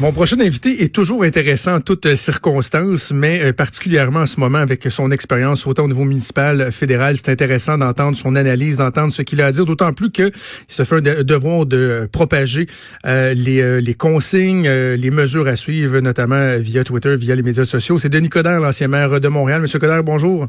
Mon 0.00 0.12
prochain 0.12 0.40
invité 0.40 0.82
est 0.82 0.94
toujours 0.94 1.24
intéressant 1.24 1.74
en 1.74 1.80
toutes 1.82 2.14
circonstances, 2.14 3.12
mais 3.12 3.42
euh, 3.42 3.52
particulièrement 3.52 4.20
en 4.20 4.26
ce 4.26 4.40
moment 4.40 4.56
avec 4.56 4.84
son 4.84 5.10
expérience 5.10 5.66
autant 5.66 5.84
au 5.84 5.88
niveau 5.88 6.04
municipal, 6.04 6.72
fédéral. 6.72 7.18
C'est 7.18 7.28
intéressant 7.28 7.76
d'entendre 7.76 8.16
son 8.16 8.34
analyse, 8.34 8.78
d'entendre 8.78 9.12
ce 9.12 9.20
qu'il 9.20 9.42
a 9.42 9.46
à 9.46 9.52
dire, 9.52 9.66
d'autant 9.66 9.92
plus 9.92 10.10
qu'il 10.10 10.32
se 10.68 10.84
fait 10.84 11.06
un 11.06 11.22
devoir 11.22 11.66
de 11.66 12.08
propager 12.10 12.64
euh, 13.04 13.34
les, 13.34 13.60
euh, 13.60 13.82
les, 13.82 13.92
consignes, 13.92 14.66
les 14.66 15.10
mesures 15.10 15.46
à 15.46 15.56
suivre, 15.56 16.00
notamment 16.00 16.56
via 16.58 16.82
Twitter, 16.82 17.14
via 17.18 17.36
les 17.36 17.42
médias 17.42 17.66
sociaux. 17.66 17.98
C'est 17.98 18.08
Denis 18.08 18.30
Coderre, 18.30 18.60
l'ancien 18.60 18.88
maire 18.88 19.20
de 19.20 19.28
Montréal. 19.28 19.60
Monsieur 19.60 19.80
Coderre, 19.80 20.02
bonjour. 20.02 20.46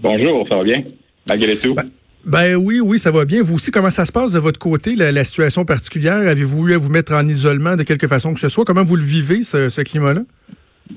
Bonjour, 0.00 0.46
ça 0.48 0.58
va 0.58 0.62
bien, 0.62 0.84
malgré 1.28 1.56
tout. 1.56 1.74
Ben, 1.74 1.90
ben 2.26 2.56
oui, 2.56 2.80
oui, 2.80 2.98
ça 2.98 3.12
va 3.12 3.24
bien. 3.24 3.40
Vous 3.40 3.54
aussi, 3.54 3.70
comment 3.70 3.88
ça 3.88 4.04
se 4.04 4.10
passe 4.10 4.32
de 4.32 4.40
votre 4.40 4.58
côté, 4.58 4.96
la, 4.96 5.22
situation 5.22 5.64
particulière? 5.64 6.28
Avez-vous 6.28 6.68
eu 6.68 6.74
à 6.74 6.78
vous 6.78 6.90
mettre 6.90 7.14
en 7.14 7.24
isolement 7.24 7.76
de 7.76 7.84
quelque 7.84 8.08
façon 8.08 8.34
que 8.34 8.40
ce 8.40 8.48
soit? 8.48 8.64
Comment 8.64 8.82
vous 8.82 8.96
le 8.96 9.04
vivez, 9.04 9.42
ce, 9.42 9.80
climat-là? 9.80 10.22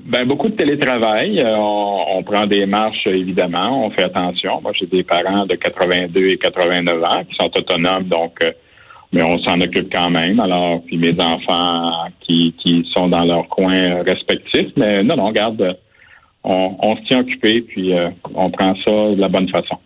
Ben, 0.06 0.26
beaucoup 0.26 0.48
de 0.48 0.56
télétravail. 0.56 1.38
Euh, 1.38 1.54
on, 1.56 2.20
prend 2.24 2.46
des 2.46 2.66
marches, 2.66 3.06
évidemment. 3.06 3.86
On 3.86 3.90
fait 3.92 4.02
attention. 4.02 4.60
Moi, 4.60 4.72
j'ai 4.74 4.86
des 4.86 5.04
parents 5.04 5.46
de 5.46 5.54
82 5.54 6.26
et 6.26 6.36
89 6.36 7.02
ans 7.04 7.24
qui 7.24 7.36
sont 7.36 7.50
autonomes, 7.56 8.08
donc, 8.08 8.32
euh, 8.42 8.50
mais 9.12 9.22
on 9.22 9.38
s'en 9.38 9.60
occupe 9.60 9.92
quand 9.94 10.10
même. 10.10 10.40
Alors, 10.40 10.82
puis 10.84 10.98
mes 10.98 11.14
enfants 11.20 12.08
qui, 12.22 12.52
sont 12.92 13.08
dans 13.08 13.24
leur 13.24 13.46
coin 13.48 14.02
respectif. 14.02 14.66
Mais 14.76 15.04
non, 15.04 15.14
non, 15.14 15.26
regarde, 15.28 15.76
on, 16.42 16.74
on 16.80 16.96
se 16.96 17.02
tient 17.02 17.20
occupé, 17.20 17.60
puis 17.60 17.94
euh, 17.94 18.08
on 18.34 18.50
prend 18.50 18.74
ça 18.84 19.14
de 19.14 19.20
la 19.20 19.28
bonne 19.28 19.48
façon. 19.48 19.78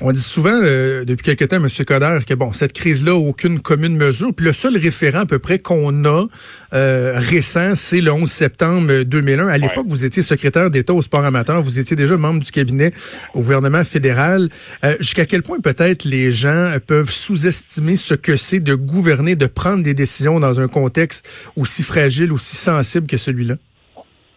On 0.00 0.10
dit 0.10 0.20
souvent 0.20 0.50
euh, 0.52 1.04
depuis 1.04 1.22
quelque 1.22 1.44
temps, 1.44 1.56
M. 1.56 1.68
Coder, 1.86 2.18
que 2.26 2.34
bon, 2.34 2.52
cette 2.52 2.72
crise-là, 2.72 3.14
aucune 3.14 3.60
commune 3.60 3.96
mesure. 3.96 4.34
Puis 4.34 4.44
le 4.44 4.52
seul 4.52 4.76
référent 4.76 5.20
à 5.20 5.26
peu 5.26 5.38
près 5.38 5.60
qu'on 5.60 6.04
a 6.04 6.26
euh, 6.72 7.12
récent, 7.16 7.74
c'est 7.76 8.00
le 8.00 8.12
11 8.12 8.28
septembre 8.28 9.02
2001. 9.04 9.46
À 9.46 9.56
l'époque, 9.56 9.86
vous 9.88 10.04
étiez 10.04 10.22
secrétaire 10.22 10.70
d'État 10.70 10.94
au 10.94 11.02
sport 11.02 11.24
amateur. 11.24 11.62
Vous 11.62 11.78
étiez 11.78 11.96
déjà 11.96 12.16
membre 12.16 12.42
du 12.42 12.50
cabinet 12.50 12.92
au 13.34 13.40
gouvernement 13.40 13.84
fédéral. 13.84 14.48
Euh, 14.84 14.96
jusqu'à 14.98 15.26
quel 15.26 15.42
point 15.42 15.60
peut-être 15.60 16.04
les 16.04 16.32
gens 16.32 16.74
peuvent 16.84 17.10
sous-estimer 17.10 17.94
ce 17.94 18.14
que 18.14 18.36
c'est 18.36 18.60
de 18.60 18.74
gouverner, 18.74 19.36
de 19.36 19.46
prendre 19.46 19.84
des 19.84 19.94
décisions 19.94 20.40
dans 20.40 20.60
un 20.60 20.66
contexte 20.66 21.28
aussi 21.56 21.84
fragile, 21.84 22.32
aussi 22.32 22.56
sensible 22.56 23.06
que 23.06 23.16
celui-là? 23.16 23.56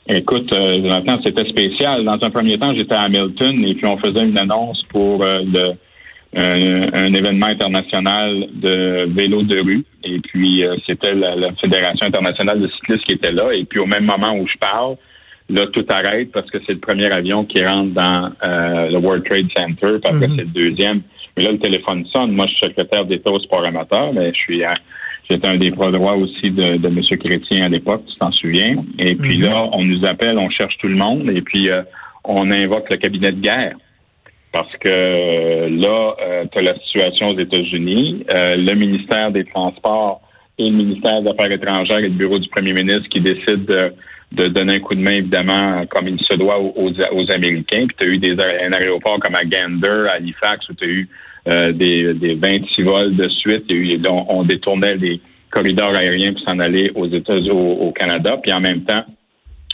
Écoute, 0.09 0.53
euh, 0.53 0.81
maintenant, 0.87 1.19
c'était 1.25 1.47
spécial. 1.49 2.05
Dans 2.05 2.17
un 2.21 2.29
premier 2.29 2.57
temps, 2.57 2.73
j'étais 2.73 2.95
à 2.95 3.01
Hamilton 3.01 3.65
et 3.65 3.75
puis 3.75 3.85
on 3.85 3.97
faisait 3.97 4.23
une 4.23 4.37
annonce 4.37 4.81
pour 4.83 5.21
euh, 5.21 5.41
le, 5.43 5.73
un 6.33 7.13
événement 7.13 7.47
international 7.47 8.47
de 8.53 9.09
vélo 9.13 9.43
de 9.43 9.59
rue. 9.59 9.83
Et 10.05 10.19
puis, 10.19 10.63
euh, 10.63 10.77
c'était 10.85 11.13
la, 11.13 11.51
Fédération 11.59 12.07
internationale 12.07 12.61
de 12.61 12.67
cyclistes 12.69 13.03
qui 13.05 13.13
était 13.13 13.31
là. 13.31 13.53
Et 13.53 13.65
puis, 13.65 13.79
au 13.79 13.85
même 13.85 14.05
moment 14.05 14.33
où 14.39 14.47
je 14.47 14.57
parle, 14.57 14.95
là, 15.49 15.63
tout 15.73 15.85
arrête 15.89 16.31
parce 16.31 16.49
que 16.51 16.59
c'est 16.65 16.73
le 16.73 16.79
premier 16.79 17.11
avion 17.11 17.43
qui 17.43 17.61
rentre 17.65 17.93
dans 17.93 18.31
le 18.45 18.97
World 18.99 19.25
Trade 19.29 19.47
Center, 19.57 19.99
parce 20.01 20.19
que 20.19 20.25
mm-hmm. 20.25 20.35
c'est 20.35 20.41
le 20.41 20.69
deuxième. 20.69 21.01
Mais 21.35 21.43
là, 21.43 21.51
le 21.51 21.59
téléphone 21.59 22.05
sonne. 22.15 22.31
Moi, 22.31 22.45
je 22.47 22.55
suis 22.55 22.67
secrétaire 22.67 23.05
d'État 23.05 23.29
au 23.29 23.39
sport 23.39 23.65
amateur, 23.67 24.13
mais 24.13 24.31
je 24.33 24.39
suis 24.39 24.63
à 24.63 24.73
J'étais 25.29 25.47
un 25.47 25.57
des 25.57 25.71
droits 25.71 26.15
aussi 26.15 26.49
de, 26.51 26.77
de 26.77 26.87
M. 26.87 27.01
Chrétien 27.19 27.65
à 27.65 27.67
l'époque, 27.67 28.03
tu 28.07 28.15
t'en 28.17 28.31
souviens. 28.31 28.83
Et 28.97 29.15
puis 29.15 29.37
mhm. 29.37 29.43
là, 29.43 29.69
on 29.73 29.83
nous 29.83 30.05
appelle, 30.05 30.37
on 30.37 30.49
cherche 30.49 30.77
tout 30.77 30.87
le 30.87 30.95
monde, 30.95 31.29
et 31.29 31.41
puis 31.41 31.69
euh, 31.69 31.81
on 32.23 32.49
invoque 32.49 32.89
le 32.89 32.97
cabinet 32.97 33.31
de 33.31 33.41
guerre. 33.41 33.75
Parce 34.53 34.71
que 34.77 34.89
euh, 34.89 35.69
là, 35.69 36.15
euh, 36.21 36.45
tu 36.49 36.59
as 36.59 36.61
la 36.61 36.79
situation 36.79 37.27
aux 37.27 37.39
États-Unis, 37.39 38.25
le 38.29 38.73
ministère 38.75 39.31
des 39.31 39.43
Transports 39.43 40.21
et 40.57 40.69
le 40.69 40.75
ministère 40.75 41.21
des 41.21 41.29
Affaires 41.29 41.51
étrangères 41.51 41.99
et 41.99 42.09
le 42.09 42.09
bureau 42.09 42.39
du 42.39 42.47
premier 42.47 42.73
ministre 42.73 43.09
qui 43.09 43.19
décident 43.19 43.65
de, 43.67 43.93
de 44.31 44.47
donner 44.47 44.75
un 44.75 44.79
coup 44.79 44.95
de 44.95 45.01
main, 45.01 45.11
évidemment, 45.11 45.85
comme 45.87 46.07
il 46.07 46.19
se 46.21 46.35
doit 46.35 46.57
aux, 46.59 46.89
aux 46.89 47.31
Américains. 47.31 47.85
Puis 47.85 47.97
tu 47.99 48.07
as 48.07 48.09
eu 48.13 48.17
des, 48.17 48.31
un 48.31 48.71
aéroport 48.71 49.19
comme 49.19 49.35
à 49.35 49.43
Gander, 49.43 50.07
à 50.09 50.13
Halifax, 50.13 50.69
où 50.69 50.73
tu 50.73 50.85
as 50.85 50.87
eu 50.87 51.09
euh, 51.47 51.71
des, 51.71 52.13
des 52.13 52.35
26 52.35 52.83
vols 52.83 53.15
de 53.15 53.27
suite. 53.29 53.65
On, 54.09 54.43
détournait 54.43 54.95
les 54.95 55.21
corridors 55.49 55.95
aériens 55.95 56.33
pour 56.33 56.41
s'en 56.41 56.59
aller 56.59 56.91
aux 56.95 57.07
États-Unis, 57.07 57.49
au, 57.51 57.91
Canada. 57.91 58.37
Puis 58.41 58.51
en 58.51 58.59
même 58.59 58.83
temps, 58.83 59.05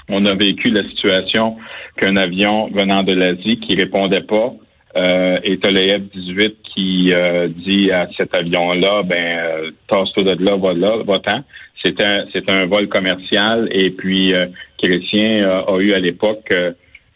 on 0.09 0.25
a 0.25 0.35
vécu 0.35 0.69
la 0.69 0.83
situation 0.89 1.57
qu'un 1.97 2.15
avion 2.15 2.69
venant 2.73 3.03
de 3.03 3.13
l'Asie 3.13 3.59
qui 3.59 3.75
répondait 3.75 4.21
pas 4.21 4.53
euh, 4.95 5.39
et 5.43 5.55
le 5.55 5.97
F-18 5.97 6.53
qui 6.73 7.13
euh, 7.15 7.47
dit 7.47 7.91
à 7.91 8.07
cet 8.15 8.35
avion-là, 8.35 9.03
ben, 9.03 9.39
euh, 9.39 9.71
tasse-toi 9.87 10.35
de 10.35 10.45
là, 10.45 10.55
va 10.55 10.73
là, 10.73 10.97
va-t'en. 11.03 11.43
C'est 11.83 12.49
un, 12.49 12.65
vol 12.65 12.87
commercial 12.87 13.67
et 13.71 13.89
puis 13.91 14.33
euh, 14.33 14.45
Chrétien 14.81 15.45
a 15.67 15.77
eu 15.79 15.93
à 15.93 15.99
l'époque 15.99 16.53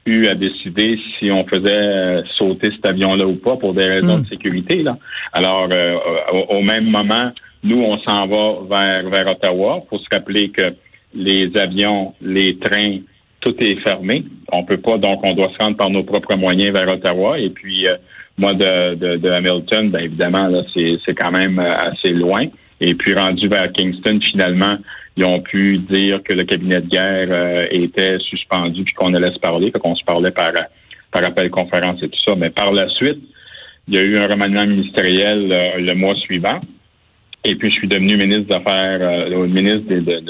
eu 0.07 0.27
à 0.27 0.35
décider 0.35 0.97
si 1.17 1.29
on 1.31 1.45
faisait 1.45 1.75
euh, 1.75 2.23
sauter 2.37 2.71
cet 2.71 2.87
avion-là 2.87 3.27
ou 3.27 3.35
pas 3.35 3.57
pour 3.57 3.73
des 3.73 3.83
raisons 3.83 4.17
hmm. 4.17 4.21
de 4.21 4.27
sécurité. 4.27 4.83
Là. 4.83 4.97
Alors, 5.33 5.67
euh, 5.71 6.45
au, 6.49 6.61
même 6.61 6.85
moment, 6.85 7.31
nous, 7.63 7.81
on 7.81 7.97
s'en 7.97 8.25
va 8.27 8.59
vers, 8.69 9.09
vers 9.09 9.27
Ottawa. 9.27 9.81
Il 9.83 9.89
faut 9.89 9.99
se 9.99 10.07
rappeler 10.11 10.49
que 10.49 10.73
les 11.13 11.51
avions, 11.57 12.13
les 12.21 12.57
trains, 12.57 12.99
tout 13.41 13.55
est 13.59 13.79
fermé. 13.81 14.23
On 14.51 14.63
peut 14.63 14.77
pas, 14.77 14.97
donc 14.97 15.19
on 15.23 15.33
doit 15.33 15.51
se 15.57 15.63
rendre 15.63 15.77
par 15.77 15.89
nos 15.89 16.03
propres 16.03 16.35
moyens 16.37 16.71
vers 16.71 16.91
Ottawa. 16.91 17.37
Et 17.39 17.49
puis, 17.49 17.87
euh, 17.87 17.97
moi, 18.37 18.53
de, 18.53 18.95
de, 18.95 19.17
de, 19.17 19.29
Hamilton, 19.29 19.89
ben 19.89 19.99
évidemment, 19.99 20.47
là, 20.47 20.61
c'est, 20.73 20.97
c'est 21.05 21.15
quand 21.15 21.31
même 21.31 21.59
assez 21.59 22.09
loin. 22.13 22.45
Et 22.79 22.93
puis, 22.93 23.13
rendu 23.13 23.47
vers 23.47 23.71
Kingston, 23.71 24.19
finalement, 24.31 24.77
ils 25.15 25.25
ont 25.25 25.41
pu 25.41 25.79
dire 25.79 26.21
que 26.23 26.33
le 26.33 26.45
cabinet 26.45 26.81
de 26.81 26.87
guerre 26.87 27.27
euh, 27.29 27.67
était 27.71 28.19
suspendu 28.19 28.83
puis 28.83 28.93
qu'on 28.93 29.13
allait 29.15 29.31
se 29.31 29.39
parler, 29.39 29.71
qu'on 29.71 29.95
se 29.95 30.03
parlait 30.03 30.31
par, 30.31 30.51
par 31.11 31.25
appel 31.25 31.49
conférence 31.49 32.01
et 32.03 32.09
tout 32.09 32.19
ça. 32.25 32.35
Mais 32.35 32.51
par 32.51 32.71
la 32.71 32.87
suite, 32.89 33.19
il 33.87 33.95
y 33.95 33.97
a 33.97 34.01
eu 34.01 34.17
un 34.17 34.27
remaniement 34.27 34.67
ministériel 34.67 35.51
euh, 35.51 35.79
le 35.79 35.95
mois 35.95 36.15
suivant. 36.15 36.61
Et 37.43 37.55
puis, 37.55 37.71
je 37.71 37.77
suis 37.77 37.87
devenu 37.87 38.17
ministre 38.17 38.47
des 38.47 38.55
Affaires, 38.55 38.99
euh, 39.01 39.47
ministre 39.47 39.87
de, 39.89 39.99
de, 39.99 40.21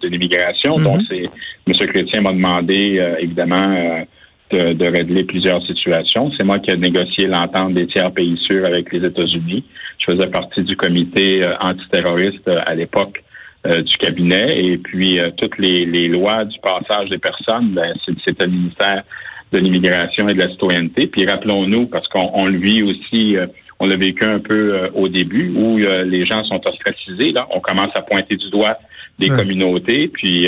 de, 0.00 0.08
l'immigration. 0.08 0.74
Donc, 0.74 1.00
mm-hmm. 1.02 1.30
c'est 1.66 1.84
M. 1.84 1.88
Chrétien 1.90 2.20
m'a 2.20 2.32
demandé, 2.32 3.00
évidemment, 3.20 4.04
de, 4.52 4.72
de, 4.72 4.84
régler 4.86 5.24
plusieurs 5.24 5.64
situations. 5.66 6.30
C'est 6.36 6.44
moi 6.44 6.58
qui 6.58 6.70
ai 6.70 6.76
négocié 6.76 7.26
l'entente 7.26 7.74
des 7.74 7.86
tiers 7.86 8.12
pays 8.12 8.36
sûrs 8.46 8.66
avec 8.66 8.92
les 8.92 9.04
États-Unis. 9.06 9.64
Je 9.98 10.12
faisais 10.12 10.26
partie 10.28 10.62
du 10.62 10.76
comité 10.76 11.48
antiterroriste 11.60 12.48
à 12.66 12.74
l'époque 12.74 13.24
euh, 13.66 13.80
du 13.80 13.96
cabinet. 13.96 14.62
Et 14.62 14.76
puis, 14.76 15.18
euh, 15.18 15.30
toutes 15.38 15.56
les, 15.56 16.08
lois 16.08 16.44
du 16.44 16.58
passage 16.58 17.08
des 17.08 17.16
personnes, 17.16 17.70
ben, 17.70 17.94
c'était 18.22 18.44
le 18.44 18.50
ministère 18.50 19.04
de 19.52 19.58
l'immigration 19.58 20.28
et 20.28 20.34
de 20.34 20.38
la 20.38 20.50
citoyenneté. 20.50 21.06
Puis 21.06 21.24
rappelons-nous, 21.24 21.86
parce 21.86 22.06
qu'on 22.08 22.44
le 22.44 22.58
vit 22.58 22.82
aussi, 22.82 23.38
euh, 23.38 23.46
on 23.80 23.86
l'a 23.86 23.96
vécu 23.96 24.22
un 24.28 24.38
peu 24.38 24.90
au 24.92 25.08
début, 25.08 25.50
où 25.56 25.78
les 25.78 26.26
gens 26.26 26.44
sont 26.44 26.60
ostracisés. 26.68 27.32
Là, 27.32 27.46
on 27.52 27.60
commence 27.60 27.90
à 27.94 28.02
pointer 28.02 28.36
du 28.36 28.50
doigt 28.50 28.76
des 29.18 29.28
communautés. 29.28 30.08
Puis, 30.08 30.46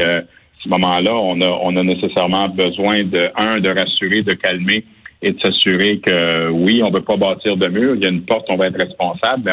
ce 0.67 0.71
moment-là, 0.71 1.15
on 1.15 1.41
a, 1.41 1.49
on 1.49 1.77
a 1.77 1.83
nécessairement 1.83 2.49
besoin 2.49 3.03
de, 3.03 3.31
un, 3.37 3.57
de 3.57 3.71
rassurer, 3.71 4.23
de 4.23 4.35
calmer 4.35 4.85
et 5.23 5.33
de 5.33 5.41
s'assurer 5.41 5.99
que 5.99 6.51
oui, 6.51 6.83
on 6.83 6.91
ne 6.91 6.95
veut 6.95 7.05
pas 7.05 7.17
bâtir 7.17 7.57
de 7.57 7.69
mur. 7.69 7.95
Il 7.95 8.03
y 8.03 8.07
a 8.07 8.11
une 8.11 8.23
porte, 8.23 8.47
on 8.51 8.57
va 8.57 8.67
être 8.67 8.79
responsable, 8.79 9.43
mais 9.45 9.53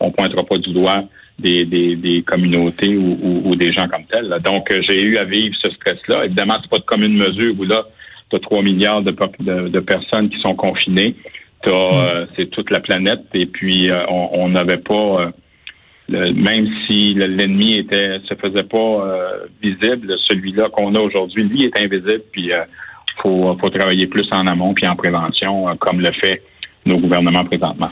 on 0.00 0.06
ne 0.06 0.12
pointera 0.12 0.42
pas 0.44 0.58
du 0.58 0.72
doigt 0.72 1.04
des, 1.38 1.64
des, 1.64 2.22
communautés 2.26 2.96
ou, 2.96 3.54
des 3.56 3.72
gens 3.72 3.88
comme 3.88 4.04
tels. 4.04 4.34
Donc, 4.44 4.70
euh, 4.70 4.80
j'ai 4.88 5.02
eu 5.02 5.16
à 5.16 5.24
vivre 5.24 5.54
ce 5.60 5.70
stress-là. 5.70 6.26
Évidemment, 6.26 6.54
c'est 6.62 6.70
pas 6.70 6.78
de 6.78 6.84
commune 6.84 7.14
mesure 7.14 7.54
où 7.58 7.64
là, 7.64 7.84
tu 8.30 8.36
as 8.36 8.40
3 8.40 8.62
milliards 8.62 9.02
de, 9.02 9.14
de, 9.68 9.80
personnes 9.80 10.30
qui 10.30 10.40
sont 10.40 10.54
confinées. 10.54 11.16
Mm. 11.66 11.70
Euh, 11.70 12.26
c'est 12.36 12.50
toute 12.50 12.70
la 12.70 12.80
planète. 12.80 13.24
Et 13.34 13.46
puis, 13.46 13.90
euh, 13.90 14.04
on 14.08 14.48
n'avait 14.48 14.78
pas, 14.78 15.32
même 16.34 16.68
si 16.86 17.14
l'ennemi 17.14 17.78
était 17.78 18.18
se 18.28 18.34
faisait 18.34 18.64
pas 18.64 19.20
visible, 19.62 20.14
celui-là 20.28 20.68
qu'on 20.70 20.94
a 20.94 21.00
aujourd'hui, 21.00 21.44
lui, 21.44 21.64
est 21.64 21.78
invisible. 21.78 22.22
Puis, 22.32 22.50
il 22.50 23.22
faut, 23.22 23.56
faut 23.60 23.70
travailler 23.70 24.06
plus 24.06 24.28
en 24.32 24.46
amont 24.46 24.74
puis 24.74 24.86
en 24.86 24.96
prévention, 24.96 25.76
comme 25.76 26.00
le 26.00 26.12
fait 26.12 26.42
nos 26.86 26.98
gouvernements 26.98 27.44
présentement. 27.44 27.88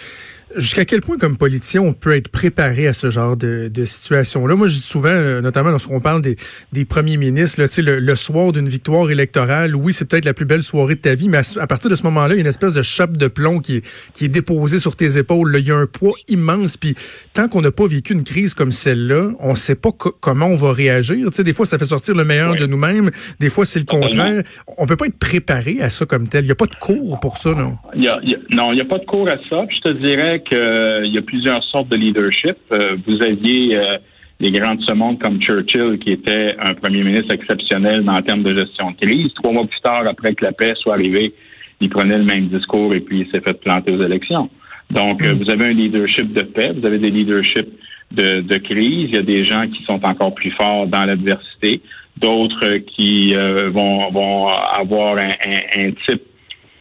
Jusqu'à 0.57 0.85
quel 0.85 1.01
point, 1.01 1.17
comme 1.17 1.37
politicien, 1.37 1.81
on 1.81 1.93
peut 1.93 2.17
être 2.17 2.29
préparé 2.29 2.89
à 2.89 2.93
ce 2.93 3.09
genre 3.11 3.37
de, 3.37 3.69
de 3.69 3.85
situation-là? 3.85 4.57
Moi, 4.57 4.67
je 4.67 4.75
dis 4.75 4.81
souvent, 4.81 5.09
euh, 5.09 5.41
notamment 5.41 5.71
lorsqu'on 5.71 6.01
parle 6.01 6.23
des, 6.23 6.37
des 6.73 6.85
premiers 6.85 7.17
ministres, 7.17 7.61
là, 7.61 7.67
le, 7.79 8.01
le 8.01 8.17
soir 8.17 8.53
d'une 8.53 8.69
victoire 8.69 9.11
électorale, 9.11 9.77
oui, 9.77 9.93
c'est 9.93 10.05
peut-être 10.09 10.25
la 10.25 10.35
plus 10.35 10.47
belle 10.47 10.63
soirée 10.63 10.97
de 10.97 11.01
ta 11.01 11.15
vie, 11.15 11.29
mais 11.29 11.39
à, 11.59 11.67
partir 11.67 11.89
de 11.89 11.95
ce 11.95 12.03
moment-là, 12.05 12.35
il 12.35 12.39
y 12.39 12.41
a 12.41 12.43
une 12.43 12.47
espèce 12.49 12.75
de 12.75 12.83
chape 12.83 13.17
de 13.17 13.29
plomb 13.29 13.61
qui 13.61 13.77
est, 13.77 14.13
qui 14.13 14.25
est 14.25 14.29
déposée 14.29 14.79
sur 14.79 14.97
tes 14.97 15.19
épaules. 15.19 15.53
Là. 15.53 15.59
Il 15.61 15.67
y 15.67 15.71
a 15.71 15.77
un 15.77 15.87
poids 15.87 16.15
immense. 16.29 16.77
Puis 16.77 16.95
tant 17.33 17.49
qu'on 17.49 17.61
n'a 17.61 17.71
pas 17.71 17.87
vécu 17.87 18.13
une 18.13 18.25
crise 18.25 18.55
comme 18.55 18.73
celle-là, 18.73 19.31
on 19.39 19.51
ne 19.51 19.55
sait 19.55 19.77
pas 19.77 19.91
comment 19.93 20.47
on 20.47 20.57
va 20.57 20.73
réagir. 20.73 21.29
sais, 21.33 21.45
des 21.45 21.53
fois, 21.53 21.67
ça 21.67 21.79
fait 21.79 21.85
sortir 21.85 22.15
le 22.15 22.25
meilleur 22.25 22.57
de 22.57 22.67
nous-mêmes. 22.67 23.11
Des 23.39 23.51
fois, 23.51 23.65
c'est 23.65 23.79
le 23.79 23.85
contraire. 23.85 24.43
On 24.79 24.87
peut 24.87 24.97
pas 24.97 25.07
être 25.07 25.19
préparé 25.19 25.79
à 25.81 25.91
ça 25.91 26.07
comme 26.07 26.29
tel. 26.29 26.45
Il 26.45 26.47
n'y 26.47 26.53
a 26.53 26.57
pas 26.57 26.67
de 26.67 26.77
cours 26.77 27.21
pour 27.21 27.39
ça, 27.39 27.51
non? 27.51 27.77
Il 27.95 28.05
y 28.05 28.09
a, 28.09 28.21
non, 28.51 28.73
il 28.73 28.77
n'y 28.77 28.81
a 28.81 28.85
pas 28.85 28.99
de 28.99 29.05
cours 29.05 29.29
à 29.29 29.37
ça. 29.49 29.65
Puis 29.69 29.81
je 29.85 29.93
te 29.93 30.03
dirais 30.03 30.40
euh, 30.53 31.07
y 31.07 31.19
a 31.19 31.23
plusieurs 31.23 31.63
sortes 31.65 31.89
de 31.89 31.97
leadership. 31.97 32.57
Euh, 32.73 32.97
vous 33.07 33.19
aviez 33.23 33.77
euh, 33.77 33.99
les 34.39 34.51
grands 34.51 34.75
de 34.75 34.83
ce 34.83 34.93
monde 34.95 35.19
comme 35.19 35.41
Churchill, 35.41 35.99
qui 35.99 36.11
était 36.11 36.57
un 36.59 36.75
premier 36.75 37.03
ministre 37.03 37.35
exceptionnel 37.35 38.05
le 38.05 38.23
termes 38.23 38.43
de 38.43 38.57
gestion 38.57 38.91
de 38.93 38.97
crise. 38.97 39.33
Trois 39.35 39.53
mois 39.53 39.67
plus 39.67 39.81
tard, 39.81 40.07
après 40.07 40.35
que 40.35 40.45
la 40.45 40.53
paix 40.53 40.73
soit 40.77 40.95
arrivée, 40.95 41.33
il 41.81 41.89
prenait 41.91 42.19
le 42.19 42.25
même 42.25 42.49
discours 42.49 42.95
et 42.95 43.01
puis 43.01 43.21
il 43.21 43.31
s'est 43.31 43.41
fait 43.41 43.59
planter 43.61 43.93
aux 43.93 44.03
élections. 44.03 44.51
Donc, 44.91 45.23
vous 45.23 45.49
avez 45.49 45.67
un 45.67 45.73
leadership 45.73 46.33
de 46.33 46.43
paix, 46.43 46.73
vous 46.77 46.85
avez 46.85 46.99
des 46.99 47.11
leaderships 47.11 47.71
de, 48.11 48.57
crise. 48.59 49.09
Il 49.11 49.15
y 49.15 49.19
a 49.19 49.23
des 49.23 49.45
gens 49.45 49.69
qui 49.69 49.85
sont 49.85 50.05
encore 50.05 50.35
plus 50.35 50.51
forts 50.51 50.89
dans 50.89 51.05
l'adversité, 51.05 51.81
d'autres 52.17 52.79
qui 52.79 53.33
vont, 53.69 54.49
avoir 54.49 55.17
un, 55.19 55.91
type 56.09 56.23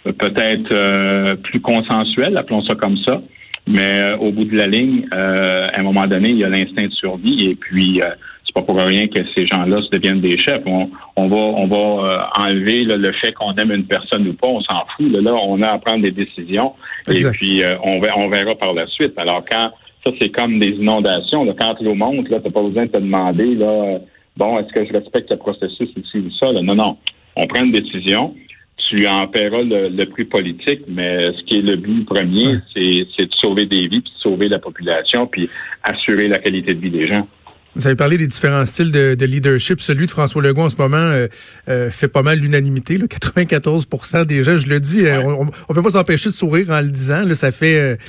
peut-être 0.04 1.36
plus 1.44 1.60
consensuel, 1.60 2.36
appelons 2.36 2.64
ça 2.64 2.74
comme 2.74 2.98
ça. 2.98 3.22
Mais 3.70 4.14
au 4.20 4.32
bout 4.32 4.46
de 4.46 4.58
la 4.58 4.68
ligne, 4.68 5.08
à 5.12 5.80
un 5.80 5.84
moment 5.84 6.08
donné, 6.08 6.30
il 6.30 6.38
y 6.38 6.44
a 6.44 6.50
l'instinct 6.50 6.88
de 6.88 6.92
survie 6.92 7.50
et 7.50 7.56
puis 7.56 8.02
c'est 8.50 8.56
pas 8.56 8.66
pour 8.66 8.82
rien 8.82 9.08
que 9.08 9.20
ces 9.36 9.46
gens-là 9.46 9.82
se 9.84 9.90
deviennent 9.92 10.22
des 10.22 10.38
chefs. 10.40 10.64
On, 10.66 10.90
on 11.16 11.28
va, 11.28 11.38
on 11.38 11.68
va 11.68 11.78
euh, 11.78 12.46
enlever 12.46 12.84
le 12.84 13.12
fait 13.14 13.32
qu'on 13.34 13.54
aime 13.54 13.72
une 13.72 13.86
personne 13.86 14.28
ou 14.28 14.34
pas, 14.34 14.48
on 14.48 14.62
s'en 14.62 14.86
fout. 14.98 15.12
Là, 15.12 15.36
on 15.36 15.62
a 15.62 15.68
à 15.68 15.78
prendre 15.78 16.02
des 16.02 16.12
décisions 16.12 16.74
et 17.10 17.24
puis 17.34 17.64
euh, 17.64 17.78
on, 17.84 18.00
verra, 18.00 18.18
on 18.18 18.30
verra 18.30 18.56
par 18.56 18.74
la 18.74 18.88
suite. 18.88 19.14
Alors 19.18 19.44
quand 19.50 19.72
ça, 20.04 20.12
c'est 20.20 20.30
comme 20.30 20.60
des 20.60 20.70
inondations. 20.70 21.44
Là, 21.44 21.54
quand 21.60 21.80
l'eau 21.82 21.94
monte, 21.94 22.30
là, 22.30 22.40
t'as 22.44 22.50
pas 22.50 22.64
besoin 22.64 22.86
de 22.86 22.92
te 22.92 23.00
demander 23.00 23.54
là, 23.56 24.00
bon, 24.38 24.58
est-ce 24.60 24.74
que 24.74 24.86
je 24.86 24.94
respecte 24.94 25.30
le 25.30 25.38
processus 25.38 25.90
ici 25.96 26.18
ou 26.18 26.32
ça? 26.32 26.52
Là? 26.52 26.62
Non, 26.62 26.76
non. 26.76 26.98
On 27.36 27.46
prend 27.46 27.64
une 27.64 27.72
décision 27.72 28.34
tu 28.90 29.08
en 29.08 29.28
paieras 29.28 29.62
le, 29.62 30.06
prix 30.06 30.26
politique, 30.26 30.82
mais 30.88 31.32
ce 31.34 31.44
qui 31.44 31.60
est 31.60 31.62
le 31.62 31.76
but 31.76 32.06
premier, 32.06 32.58
c'est 32.74 33.26
de 33.26 33.36
sauver 33.36 33.66
des 33.68 33.88
vies, 33.88 34.02
puis 34.02 34.12
de 34.12 34.20
sauver 34.20 34.48
la 34.50 34.58
population, 34.58 35.28
puis 35.28 35.48
assurer 35.84 36.28
la 36.28 36.40
qualité 36.40 36.74
de 36.74 36.82
vie 36.82 36.90
des 36.90 37.08
gens. 37.08 37.28
Vous 37.76 37.86
avez 37.86 37.96
parlé 37.96 38.18
des 38.18 38.26
différents 38.26 38.66
styles 38.66 38.92
de, 38.92 39.26
leadership. 39.26 39.80
Celui 39.80 40.08
de 40.08 40.12
François 40.12 40.42
Legault 40.42 40.64
en 40.64 40.70
ce 40.72 40.78
moment 40.78 40.98
euh, 40.98 41.28
euh, 41.70 41.92
fait 41.92 42.08
pas 42.08 42.24
mal 42.24 42.40
l'unanimité. 42.40 42.98
94 42.98 43.88
des 44.28 44.44
gens, 44.44 44.58
je 44.58 44.68
le 44.68 44.80
dis, 44.80 45.06
euh, 45.06 45.22
on, 45.22 45.46
on 45.70 45.74
peut 45.74 45.84
pas 45.84 45.92
s'empêcher 45.92 46.30
de 46.30 46.34
sourire 46.34 46.72
en 46.72 46.82
le 46.82 46.90
disant. 46.90 47.24
Là, 47.24 47.36
ça 47.36 47.52
fait, 47.52 48.00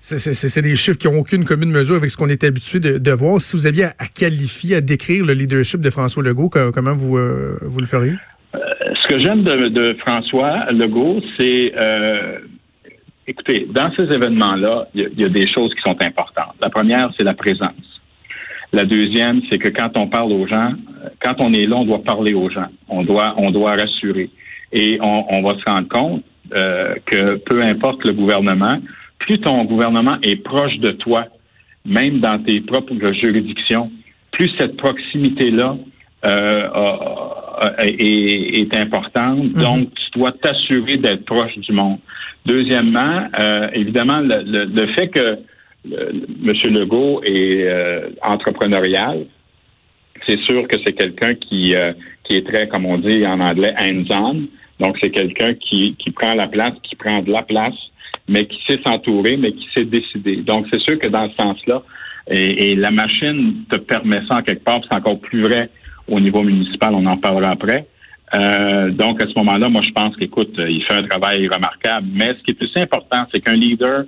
c'est 0.00 0.62
des 0.62 0.76
chiffres 0.76 0.98
qui 0.98 1.08
n'ont 1.08 1.18
aucune 1.18 1.44
commune 1.44 1.70
mesure 1.70 1.96
avec 1.96 2.10
ce 2.10 2.16
qu'on 2.16 2.28
est 2.28 2.44
habitué 2.44 2.78
de, 2.78 3.12
voir. 3.12 3.40
Si 3.40 3.56
vous 3.56 3.66
aviez 3.66 3.86
à, 3.86 4.06
qualifier, 4.14 4.76
à 4.76 4.80
décrire 4.80 5.26
le 5.26 5.32
leadership 5.32 5.80
de 5.80 5.90
François 5.90 6.22
Legault, 6.22 6.48
comment 6.48 6.94
vous 6.94 7.18
vous 7.60 7.80
le 7.80 7.86
feriez? 7.86 8.14
Ce 9.08 9.14
que 9.14 9.20
j'aime 9.20 9.42
de, 9.42 9.96
François 10.06 10.70
Legault, 10.70 11.22
c'est 11.38 11.72
écoutez, 13.26 13.66
dans 13.70 13.90
ces 13.94 14.02
événements-là, 14.02 14.88
il 14.94 15.10
y, 15.16 15.24
a 15.24 15.28
des 15.28 15.46
choses 15.52 15.72
qui 15.74 15.80
sont 15.80 15.96
importantes. 16.02 16.54
La 16.62 16.68
première, 16.70 17.10
c'est 17.16 17.24
la 17.24 17.34
présence. 17.34 18.00
La 18.72 18.84
deuxième, 18.84 19.40
c'est 19.50 19.58
que 19.58 19.68
quand 19.68 19.96
on 19.96 20.08
parle 20.08 20.32
aux 20.32 20.46
gens, 20.46 20.72
quand 21.22 21.36
on 21.38 21.52
est 21.52 21.66
là, 21.66 21.76
on 21.76 21.84
doit 21.84 22.02
parler 22.02 22.34
aux 22.34 22.50
gens. 22.50 22.68
On 22.88 23.02
doit, 23.02 23.34
on 23.38 23.50
doit 23.50 23.76
rassurer. 23.76 24.30
Et 24.72 24.98
on, 25.00 25.42
va 25.42 25.58
se 25.58 25.64
rendre 25.70 25.88
compte 25.88 26.22
euh, 26.54 26.94
que 27.06 27.36
peu 27.36 27.62
importe 27.62 28.06
le 28.06 28.12
gouvernement, 28.12 28.78
plus 29.18 29.38
ton 29.38 29.64
gouvernement 29.64 30.18
est 30.22 30.36
proche 30.36 30.76
de 30.78 30.90
toi, 30.92 31.26
même 31.86 32.20
dans 32.20 32.42
tes 32.42 32.60
propres 32.60 33.12
juridictions, 33.12 33.90
plus 34.32 34.50
cette 34.58 34.76
proximité-là 34.76 35.76
euh, 35.76 35.84
est, 36.24 37.90
est, 38.60 38.74
importante. 38.76 39.44
Mm-hmm. 39.44 39.62
Donc, 39.62 39.88
tu 39.94 40.18
dois 40.18 40.32
t'assurer 40.32 40.96
d'être 40.98 41.24
proche 41.24 41.56
du 41.58 41.72
monde. 41.72 41.98
Deuxièmement, 42.48 43.28
euh, 43.38 43.68
évidemment, 43.74 44.20
le, 44.20 44.64
le, 44.64 44.86
fait 44.94 45.08
que 45.08 45.38
M. 45.84 46.52
Legault 46.74 47.20
est 47.24 47.64
euh, 47.64 48.08
entrepreneurial. 48.22 49.26
C'est 50.26 50.38
sûr 50.40 50.66
que 50.66 50.76
c'est 50.84 50.94
quelqu'un 50.94 51.34
qui, 51.34 51.74
euh, 51.74 51.92
qui 52.24 52.36
est 52.36 52.46
très, 52.46 52.66
comme 52.68 52.86
on 52.86 52.98
dit 52.98 53.26
en 53.26 53.40
anglais, 53.40 53.74
hands-on. 53.78 54.46
Donc, 54.80 54.96
c'est 55.02 55.10
quelqu'un 55.10 55.52
qui, 55.54 55.94
qui 55.96 56.10
prend 56.10 56.34
la 56.34 56.48
place, 56.48 56.72
qui 56.82 56.96
prend 56.96 57.18
de 57.18 57.30
la 57.30 57.42
place, 57.42 57.76
mais 58.28 58.46
qui 58.46 58.58
sait 58.66 58.80
s'entourer, 58.86 59.36
mais 59.36 59.52
qui 59.52 59.66
sait 59.76 59.84
décider. 59.84 60.36
Donc, 60.36 60.66
c'est 60.72 60.80
sûr 60.80 60.98
que 60.98 61.08
dans 61.08 61.28
ce 61.30 61.36
sens-là, 61.36 61.82
et, 62.30 62.76
la 62.76 62.90
machine 62.90 63.64
te 63.70 63.78
permet 63.78 64.20
ça 64.28 64.36
en 64.36 64.42
quelque 64.42 64.64
part, 64.64 64.80
c'est 64.88 64.96
encore 64.96 65.18
plus 65.20 65.42
vrai 65.42 65.70
au 66.08 66.20
niveau 66.20 66.42
municipal, 66.42 66.90
on 66.94 67.06
en 67.06 67.16
parlera 67.16 67.50
après. 67.50 67.86
Euh, 68.34 68.90
donc, 68.90 69.22
à 69.22 69.26
ce 69.26 69.32
moment-là, 69.38 69.68
moi, 69.68 69.82
je 69.82 69.90
pense 69.90 70.16
qu'écoute, 70.16 70.54
il 70.58 70.82
fait 70.84 70.94
un 70.94 71.06
travail 71.06 71.48
remarquable. 71.48 72.08
Mais 72.12 72.34
ce 72.38 72.42
qui 72.44 72.50
est 72.50 72.54
plus 72.54 72.72
important, 72.76 73.24
c'est 73.32 73.40
qu'un 73.40 73.56
leader 73.56 74.04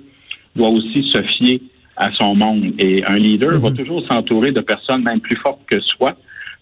doit 0.55 0.69
aussi 0.69 1.09
se 1.11 1.21
fier 1.21 1.61
à 1.97 2.11
son 2.13 2.35
monde. 2.35 2.73
Et 2.79 3.03
un 3.05 3.15
leader 3.15 3.59
va 3.59 3.69
mhm. 3.69 3.77
toujours 3.77 4.05
s'entourer 4.07 4.51
de 4.51 4.61
personnes 4.61 5.03
même 5.03 5.21
plus 5.21 5.37
fortes 5.37 5.61
que 5.67 5.79
soi 5.79 6.15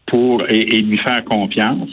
pour 0.06 0.44
et, 0.50 0.82
lui 0.82 0.98
faire 0.98 1.24
confiance. 1.26 1.90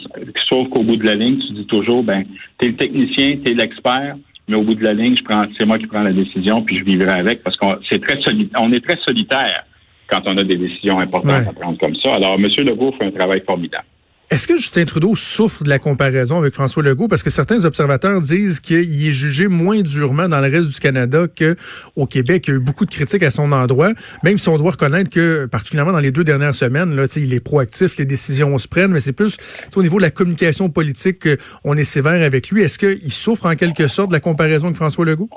Sauf 0.49 0.69
qu'au 0.69 0.83
bout 0.83 0.97
de 0.97 1.05
la 1.05 1.15
ligne, 1.15 1.37
tu 1.39 1.53
dis 1.53 1.65
toujours, 1.65 2.03
ben, 2.03 2.25
t'es 2.57 2.69
le 2.69 2.75
technicien, 2.75 3.37
t'es 3.43 3.53
l'expert, 3.53 4.15
mais 4.47 4.55
au 4.55 4.63
bout 4.63 4.73
de 4.73 4.83
la 4.83 4.93
ligne, 4.93 5.15
je 5.17 5.23
prends, 5.23 5.45
c'est 5.57 5.65
moi 5.65 5.77
qui 5.77 5.85
prends 5.85 6.01
la 6.01 6.13
décision, 6.13 6.63
puis 6.63 6.79
je 6.79 6.83
vivrai 6.83 7.11
avec, 7.11 7.43
parce 7.43 7.57
qu'on 7.57 7.75
c'est 7.89 8.01
très 8.01 8.17
on 8.59 8.71
est 8.71 8.83
très 8.83 8.97
solitaire 9.05 9.65
quand 10.07 10.21
on 10.25 10.37
a 10.37 10.43
des 10.43 10.55
décisions 10.55 10.99
importantes 10.99 11.47
à 11.47 11.53
prendre 11.53 11.77
comme 11.77 11.95
ça. 11.95 12.13
Alors, 12.13 12.35
M. 12.35 12.47
Legault 12.65 12.93
fait 12.93 13.05
un 13.05 13.11
travail 13.11 13.41
formidable. 13.45 13.85
Est-ce 14.29 14.45
que 14.45 14.57
Justin 14.57 14.83
Trudeau 14.83 15.15
souffre 15.15 15.63
de 15.63 15.69
la 15.69 15.79
comparaison 15.79 16.37
avec 16.37 16.53
François 16.53 16.83
Legault? 16.83 17.07
Parce 17.07 17.23
que 17.23 17.29
certains 17.29 17.63
observateurs 17.63 18.19
disent 18.19 18.59
qu'il 18.59 19.07
est 19.07 19.13
jugé 19.13 19.47
moins 19.47 19.79
durement 19.79 20.27
dans 20.27 20.41
le 20.41 20.51
reste 20.51 20.67
du 20.67 20.79
Canada 20.81 21.27
qu'au 21.29 22.05
Québec. 22.07 22.43
Il 22.45 22.51
y 22.51 22.53
a 22.53 22.57
eu 22.57 22.59
beaucoup 22.59 22.85
de 22.85 22.91
critiques 22.91 23.23
à 23.23 23.31
son 23.31 23.53
endroit, 23.53 23.93
même 24.25 24.37
si 24.37 24.49
on 24.49 24.57
doit 24.57 24.71
reconnaître 24.71 25.09
que, 25.09 25.45
particulièrement 25.45 25.93
dans 25.93 26.01
les 26.01 26.11
deux 26.11 26.25
dernières 26.25 26.55
semaines, 26.55 26.93
là, 26.93 27.05
il 27.15 27.33
est 27.33 27.39
proactif, 27.39 27.97
les 27.97 28.03
décisions 28.03 28.57
se 28.57 28.67
prennent, 28.67 28.91
mais 28.91 28.99
c'est 28.99 29.13
plus 29.13 29.37
au 29.73 29.81
niveau 29.81 29.95
de 29.95 30.03
la 30.03 30.11
communication 30.11 30.69
politique 30.69 31.25
qu'on 31.63 31.77
est 31.77 31.85
sévère 31.85 32.21
avec 32.21 32.49
lui. 32.49 32.63
Est-ce 32.63 32.77
qu'il 32.77 33.11
souffre 33.13 33.45
en 33.45 33.55
quelque 33.55 33.87
sorte 33.87 34.09
de 34.09 34.13
la 34.13 34.19
comparaison 34.19 34.65
avec 34.65 34.75
François 34.75 35.05
Legault? 35.05 35.29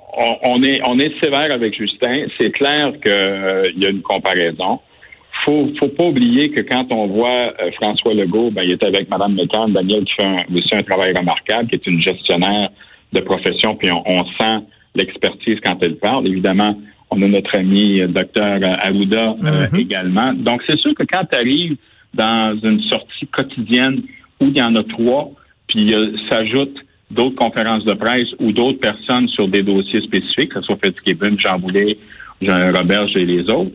On, 0.42 0.64
est, 0.64 0.80
on 0.88 0.98
est 0.98 1.12
sévère 1.22 1.52
avec 1.52 1.78
Justin. 1.78 2.26
C'est 2.40 2.50
clair 2.50 2.90
qu'il 3.00 3.12
euh, 3.12 3.70
y 3.76 3.86
a 3.86 3.90
une 3.90 4.02
comparaison 4.02 4.80
faut, 5.44 5.68
faut 5.78 5.88
pas 5.88 6.04
oublier 6.04 6.50
que 6.50 6.62
quand 6.62 6.86
on 6.90 7.06
voit 7.06 7.52
euh, 7.60 7.70
François 7.80 8.14
Legault, 8.14 8.50
ben, 8.50 8.62
il 8.62 8.72
est 8.72 8.84
avec 8.84 9.08
Mme 9.08 9.34
McCann, 9.34 9.72
Daniel 9.72 10.04
qui 10.04 10.14
fait 10.14 10.26
un, 10.26 10.36
aussi 10.54 10.74
un 10.74 10.82
travail 10.82 11.12
remarquable, 11.16 11.68
qui 11.68 11.76
est 11.76 11.86
une 11.86 12.02
gestionnaire 12.02 12.68
de 13.12 13.20
profession, 13.20 13.74
puis 13.74 13.88
on, 13.92 14.24
sent 14.38 14.64
l'expertise 14.94 15.58
quand 15.64 15.76
elle 15.82 15.96
parle. 15.96 16.26
Évidemment, 16.26 16.80
on 17.10 17.20
a 17.22 17.26
notre 17.26 17.56
ami 17.58 18.00
euh, 18.00 18.08
docteur 18.08 18.58
euh, 18.62 18.86
Arruda 18.86 19.34
mm-hmm. 19.40 19.80
également. 19.80 20.32
Donc, 20.34 20.62
c'est 20.68 20.78
sûr 20.78 20.94
que 20.94 21.04
quand 21.04 21.24
tu 21.30 21.38
arrives 21.38 21.76
dans 22.14 22.58
une 22.62 22.80
sortie 22.82 23.26
quotidienne 23.26 24.02
où 24.40 24.46
il 24.46 24.56
y 24.56 24.62
en 24.62 24.74
a 24.74 24.82
trois, 24.84 25.30
puis 25.68 25.92
s'ajoutent 26.28 26.78
d'autres 27.10 27.36
conférences 27.36 27.84
de 27.84 27.94
presse 27.94 28.28
ou 28.38 28.52
d'autres 28.52 28.80
personnes 28.80 29.28
sur 29.28 29.48
des 29.48 29.62
dossiers 29.62 30.00
spécifiques, 30.02 30.52
que 30.52 30.60
ce 30.60 30.66
soit 30.66 30.78
Fitzgibbon, 30.82 31.36
Jean 31.38 31.58
Boulet, 31.58 31.98
Jean 32.40 32.72
Robert 32.72 33.06
et 33.14 33.24
les 33.24 33.42
autres, 33.52 33.72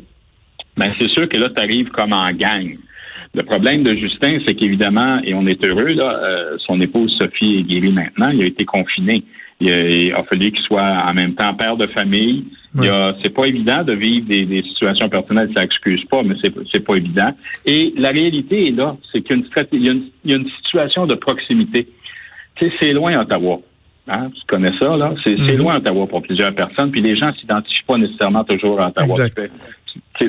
ben 0.78 0.92
c'est 1.00 1.10
sûr 1.10 1.30
que 1.30 1.38
là, 1.38 1.50
tu 1.56 1.62
arrives 1.62 1.90
comme 1.90 2.14
en 2.14 2.32
gang. 2.32 2.74
Le 3.34 3.44
problème 3.44 3.84
de 3.84 3.94
Justin, 3.96 4.40
c'est 4.48 4.56
qu'évidemment, 4.56 5.20
et 5.24 5.34
on 5.34 5.46
est 5.46 5.66
heureux, 5.68 5.94
là, 5.94 6.20
euh, 6.24 6.58
son 6.66 6.80
épouse 6.80 7.16
Sophie 7.20 7.58
est 7.60 7.64
guérie 7.64 7.92
maintenant, 7.92 8.30
il 8.30 8.42
a 8.44 8.46
été 8.46 8.64
confiné. 8.64 9.24
Il 9.62 10.14
a, 10.14 10.24
fallu 10.24 10.52
qu'il 10.52 10.62
soit 10.64 10.98
en 11.10 11.14
même 11.14 11.34
temps 11.34 11.54
père 11.54 11.78
de 11.78 11.88
famille. 11.88 12.44
C'est 13.24 13.34
pas 13.34 13.46
évident 13.46 13.84
de 13.84 13.94
vivre 13.94 14.28
des, 14.28 14.64
situations 14.64 15.08
personnelles, 15.08 15.50
ça 15.56 15.64
excuse 15.64 16.04
pas, 16.12 16.24
mais 16.24 16.36
c'est, 16.44 16.86
pas 16.86 16.96
évident. 16.96 17.32
Et 17.66 17.94
la 17.98 18.10
réalité 18.10 18.68
est 18.68 18.72
là, 18.72 18.98
c'est 19.12 19.22
qu'il 19.22 19.38
y 19.38 19.40
a 19.40 19.44
une, 19.44 19.64
il 19.72 19.86
y 19.86 19.90
a 19.90 19.94
une, 19.94 20.04
il 20.26 20.32
y 20.32 20.34
a 20.34 20.38
une 20.38 20.50
situation 20.62 21.08
de 21.08 21.16
proximité. 21.16 21.88
Tu 22.56 22.66
sais, 22.66 22.74
c'est 22.82 22.94
loin 22.94 23.18
Ottawa. 23.18 23.62
Hein? 24.10 24.30
Tu 24.36 24.42
connais 24.46 24.78
ça, 24.80 24.98
là? 24.98 25.14
C'est, 25.24 25.36
mm-hmm. 25.36 25.58
loin 25.58 25.78
Ottawa 25.78 26.06
pour 26.08 26.22
plusieurs 26.22 26.54
personnes, 26.54 26.92
puis 26.92 27.02
les 27.02 27.16
gens 27.16 27.32
s'identifient 27.34 27.86
pas 27.88 27.98
nécessairement 27.98 28.44
toujours 28.44 28.82
à 28.82 28.90
Ottawa. 28.90 29.26
Exact 29.26 29.52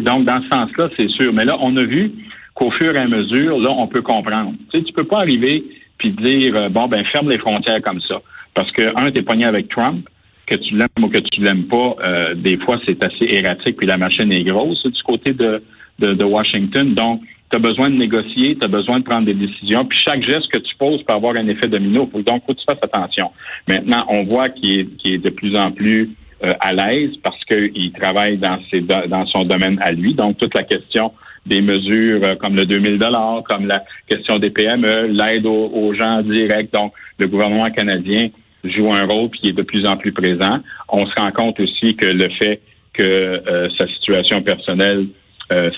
donc, 0.00 0.24
dans 0.24 0.42
ce 0.42 0.48
sens-là, 0.48 0.88
c'est 0.98 1.08
sûr. 1.10 1.32
Mais 1.32 1.44
là, 1.44 1.56
on 1.60 1.76
a 1.76 1.82
vu 1.84 2.12
qu'au 2.54 2.70
fur 2.70 2.94
et 2.94 2.98
à 2.98 3.06
mesure, 3.06 3.58
là, 3.58 3.70
on 3.70 3.86
peut 3.86 4.02
comprendre. 4.02 4.54
Tu 4.72 4.82
tu 4.82 4.92
peux 4.92 5.04
pas 5.04 5.18
arriver 5.18 5.64
puis 5.98 6.10
dire, 6.10 6.54
euh, 6.56 6.68
bon, 6.68 6.88
ben, 6.88 7.04
ferme 7.06 7.30
les 7.30 7.38
frontières 7.38 7.80
comme 7.82 8.00
ça. 8.02 8.20
Parce 8.54 8.70
que, 8.72 8.82
un, 9.00 9.10
t'es 9.10 9.22
pogné 9.22 9.46
avec 9.46 9.68
Trump, 9.68 10.08
que 10.46 10.56
tu 10.56 10.74
l'aimes 10.74 11.04
ou 11.04 11.08
que 11.08 11.18
tu 11.18 11.42
l'aimes 11.42 11.64
pas, 11.64 11.96
euh, 12.04 12.34
des 12.34 12.58
fois, 12.58 12.78
c'est 12.86 13.02
assez 13.04 13.26
erratique, 13.30 13.76
puis 13.76 13.86
la 13.86 13.96
machine 13.96 14.30
est 14.32 14.44
grosse 14.44 14.82
du 14.86 15.02
côté 15.02 15.32
de, 15.32 15.62
de, 15.98 16.24
Washington. 16.24 16.94
Donc, 16.94 17.22
tu 17.50 17.56
as 17.56 17.58
besoin 17.58 17.90
de 17.90 17.96
négocier, 17.96 18.56
tu 18.56 18.64
as 18.64 18.68
besoin 18.68 19.00
de 19.00 19.04
prendre 19.04 19.26
des 19.26 19.34
décisions, 19.34 19.84
puis 19.84 19.98
chaque 20.06 20.22
geste 20.22 20.48
que 20.52 20.58
tu 20.58 20.74
poses 20.76 21.02
peut 21.02 21.14
avoir 21.14 21.36
un 21.36 21.48
effet 21.48 21.68
domino. 21.68 22.08
Donc, 22.14 22.44
faut 22.46 22.54
que 22.54 22.58
tu 22.58 22.64
fasses 22.68 22.78
attention. 22.82 23.30
Maintenant, 23.68 24.04
on 24.08 24.24
voit 24.24 24.48
qu'il 24.48 24.80
est, 24.80 25.06
est 25.06 25.18
de 25.18 25.30
plus 25.30 25.56
en 25.56 25.72
plus 25.72 26.10
euh, 26.44 26.52
à 26.60 26.74
l'aise 26.74 27.12
parce 27.22 27.42
qu'il 27.44 27.92
travaille 27.92 28.36
dans, 28.36 28.58
ses, 28.70 28.82
dans 28.82 29.24
son 29.26 29.44
domaine 29.44 29.78
à 29.80 29.90
lui. 29.90 30.14
Donc, 30.14 30.36
toute 30.36 30.54
la 30.54 30.64
question 30.64 31.12
des 31.46 31.62
mesures 31.62 32.22
euh, 32.22 32.34
comme 32.36 32.56
le 32.56 32.66
2000 32.66 32.98
dollars, 32.98 33.42
comme 33.48 33.66
la 33.66 33.82
question 34.06 34.38
des 34.38 34.50
PME, 34.50 35.06
l'aide 35.06 35.46
aux, 35.46 35.94
gens 35.94 36.20
directs. 36.20 36.74
Donc, 36.74 36.92
le 37.18 37.28
gouvernement 37.28 37.70
canadien 37.70 38.26
joue 38.64 38.92
un 38.92 39.06
rôle 39.06 39.30
qui 39.30 39.48
est 39.48 39.52
de 39.52 39.62
plus 39.62 39.86
en 39.86 39.96
plus 39.96 40.12
présent. 40.12 40.60
On 40.90 41.06
se 41.06 41.14
rend 41.18 41.32
compte 41.32 41.58
aussi 41.58 41.96
que 41.96 42.06
le 42.06 42.28
fait 42.38 42.60
que 42.92 43.02
euh, 43.02 43.68
sa 43.78 43.86
situation 43.88 44.42
personnelle 44.42 45.06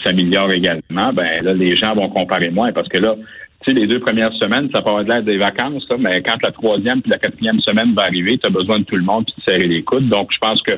s'améliore 0.03 0.51
également, 0.55 1.13
ben 1.13 1.43
là, 1.43 1.53
les 1.53 1.77
gens 1.77 1.95
vont 1.95 2.09
comparer 2.09 2.49
moins 2.49 2.73
parce 2.73 2.89
que 2.89 2.97
là, 2.97 3.17
tu 3.63 3.73
sais, 3.73 3.81
les 3.81 3.87
deux 3.87 4.01
premières 4.01 4.33
semaines, 4.35 4.69
ça 4.73 4.83
peut 4.83 4.91
avoir 4.91 5.03
l'air 5.03 5.23
des 5.23 5.37
vacances, 5.37 5.87
mais 5.99 6.23
quand 6.23 6.37
la 6.43 6.53
troisième 6.53 7.03
puis 7.03 7.11
la 7.11 7.19
quatrième 7.19 7.61
semaine 7.61 7.93
va 7.95 8.03
arriver, 8.03 8.39
tu 8.39 8.47
as 8.47 8.51
besoin 8.51 8.79
de 8.79 8.85
tout 8.85 8.97
le 8.97 9.03
monde 9.03 9.25
puis 9.27 9.35
de 9.37 9.53
serrer 9.53 9.67
les 9.67 9.83
coudes. 9.83 10.09
Donc, 10.09 10.31
je 10.33 10.39
pense 10.39 10.63
que 10.63 10.73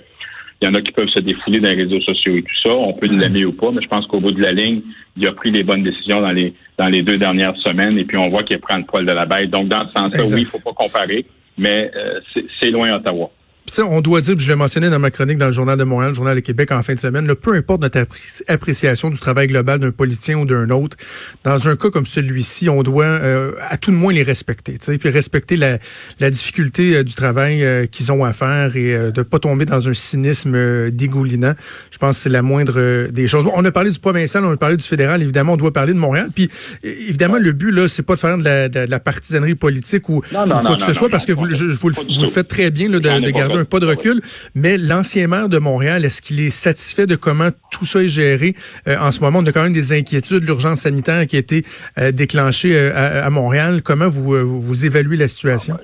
il 0.62 0.66
y 0.66 0.68
en 0.68 0.74
a 0.74 0.82
qui 0.82 0.92
peuvent 0.92 1.08
se 1.08 1.20
défouler 1.20 1.58
dans 1.58 1.70
les 1.70 1.84
réseaux 1.84 2.00
sociaux 2.02 2.36
et 2.36 2.42
tout 2.42 2.56
ça. 2.62 2.74
On 2.74 2.92
peut 2.92 3.06
l'aimer 3.06 3.46
ou 3.46 3.52
pas, 3.52 3.70
mais 3.70 3.80
je 3.80 3.88
pense 3.88 4.06
qu'au 4.06 4.20
bout 4.20 4.32
de 4.32 4.42
la 4.42 4.52
ligne, 4.52 4.82
il 5.16 5.26
a 5.26 5.32
pris 5.32 5.50
les 5.50 5.62
bonnes 5.62 5.82
décisions 5.82 6.20
dans 6.20 6.32
les 6.32 6.52
dans 6.76 6.88
les 6.88 7.00
deux 7.00 7.16
dernières 7.16 7.56
semaines 7.56 7.96
et 7.98 8.04
puis 8.04 8.18
on 8.18 8.28
voit 8.28 8.42
qu'il 8.42 8.58
prend 8.58 8.76
le 8.76 8.84
poil 8.84 9.06
de 9.06 9.12
la 9.12 9.24
bête. 9.24 9.48
Donc, 9.48 9.68
dans 9.68 9.86
ce 9.86 9.92
sens-là, 9.92 10.22
oui, 10.34 10.42
il 10.42 10.46
faut 10.46 10.60
pas 10.60 10.72
comparer, 10.74 11.24
mais 11.56 11.90
euh, 11.96 12.20
c'est 12.60 12.70
loin 12.70 12.92
Ottawa 12.92 13.30
on 13.78 14.00
doit 14.00 14.20
dire, 14.20 14.38
je 14.38 14.48
l'ai 14.48 14.54
mentionné 14.54 14.90
dans 14.90 14.98
ma 14.98 15.10
chronique 15.10 15.38
dans 15.38 15.46
le 15.46 15.52
Journal 15.52 15.78
de 15.78 15.84
Montréal, 15.84 16.10
le 16.10 16.16
Journal 16.16 16.34
de 16.34 16.40
Québec 16.40 16.72
en 16.72 16.82
fin 16.82 16.94
de 16.94 17.00
semaine, 17.00 17.32
peu 17.34 17.54
importe 17.54 17.82
notre 17.82 18.06
appréciation 18.48 19.10
du 19.10 19.18
travail 19.18 19.46
global 19.46 19.78
d'un 19.78 19.90
politicien 19.90 20.38
ou 20.38 20.44
d'un 20.44 20.70
autre, 20.70 20.96
dans 21.44 21.68
un 21.68 21.76
cas 21.76 21.90
comme 21.90 22.06
celui-ci, 22.06 22.68
on 22.68 22.82
doit 22.82 23.04
euh, 23.04 23.52
à 23.68 23.76
tout 23.76 23.90
le 23.90 23.96
moins 23.96 24.12
les 24.12 24.22
respecter, 24.22 24.78
puis 24.98 25.08
respecter 25.10 25.56
la, 25.56 25.78
la 26.18 26.30
difficulté 26.30 26.96
euh, 26.96 27.02
du 27.04 27.14
travail 27.14 27.64
euh, 27.64 27.86
qu'ils 27.86 28.12
ont 28.12 28.24
à 28.24 28.32
faire 28.32 28.76
et 28.76 29.12
de 29.12 29.22
pas 29.22 29.38
tomber 29.38 29.64
dans 29.64 29.88
un 29.88 29.94
cynisme 29.94 30.90
dégoulinant. 30.90 31.54
Je 31.90 31.98
pense 31.98 32.16
que 32.16 32.22
c'est 32.24 32.28
la 32.28 32.42
moindre 32.42 33.08
des 33.10 33.26
choses. 33.28 33.46
on 33.54 33.64
a 33.64 33.70
parlé 33.70 33.90
du 33.90 33.98
provincial, 33.98 34.44
on 34.44 34.52
a 34.52 34.56
parlé 34.56 34.76
du 34.76 34.84
fédéral, 34.84 35.22
évidemment, 35.22 35.54
on 35.54 35.56
doit 35.56 35.72
parler 35.72 35.92
de 35.92 35.98
Montréal. 35.98 36.28
Puis 36.34 36.50
évidemment, 36.82 37.38
le 37.38 37.52
but 37.52 37.70
là, 37.70 37.88
c'est 37.88 38.02
pas 38.02 38.14
de 38.14 38.20
faire 38.20 38.38
de 38.38 38.44
la, 38.44 38.68
de 38.68 38.80
la 38.80 39.00
partisanerie 39.00 39.54
politique 39.54 40.08
ou, 40.08 40.20
quoi 40.20 40.76
que 40.76 40.82
ce 40.82 40.92
soit, 40.92 41.08
parce 41.08 41.26
que 41.26 41.32
vous, 41.32 41.46
vous, 41.80 41.88
le, 41.88 42.28
faites 42.28 42.48
très 42.48 42.70
bien 42.70 42.88
là, 42.88 42.98
de, 42.98 43.26
de 43.26 43.30
garder 43.30 43.49
un 43.58 43.64
pas 43.64 43.80
de 43.80 43.86
recul. 43.86 44.20
Mais 44.54 44.78
l'ancien 44.78 45.26
maire 45.26 45.48
de 45.48 45.58
Montréal, 45.58 46.04
est-ce 46.04 46.22
qu'il 46.22 46.40
est 46.40 46.50
satisfait 46.50 47.06
de 47.06 47.16
comment 47.16 47.48
tout 47.72 47.84
ça 47.84 48.02
est 48.02 48.08
géré 48.08 48.54
euh, 48.88 48.96
en 49.00 49.12
ce 49.12 49.20
moment? 49.20 49.40
On 49.40 49.46
a 49.46 49.52
quand 49.52 49.62
même 49.62 49.72
des 49.72 49.92
inquiétudes, 49.92 50.44
l'urgence 50.44 50.80
sanitaire 50.80 51.26
qui 51.26 51.36
a 51.36 51.38
été 51.38 51.62
euh, 51.98 52.12
déclenchée 52.12 52.74
euh, 52.74 53.24
à, 53.24 53.30
Montréal. 53.30 53.82
Comment 53.82 54.08
vous, 54.08 54.60
vous 54.60 54.86
évaluez 54.86 55.16
la 55.16 55.28
situation? 55.28 55.76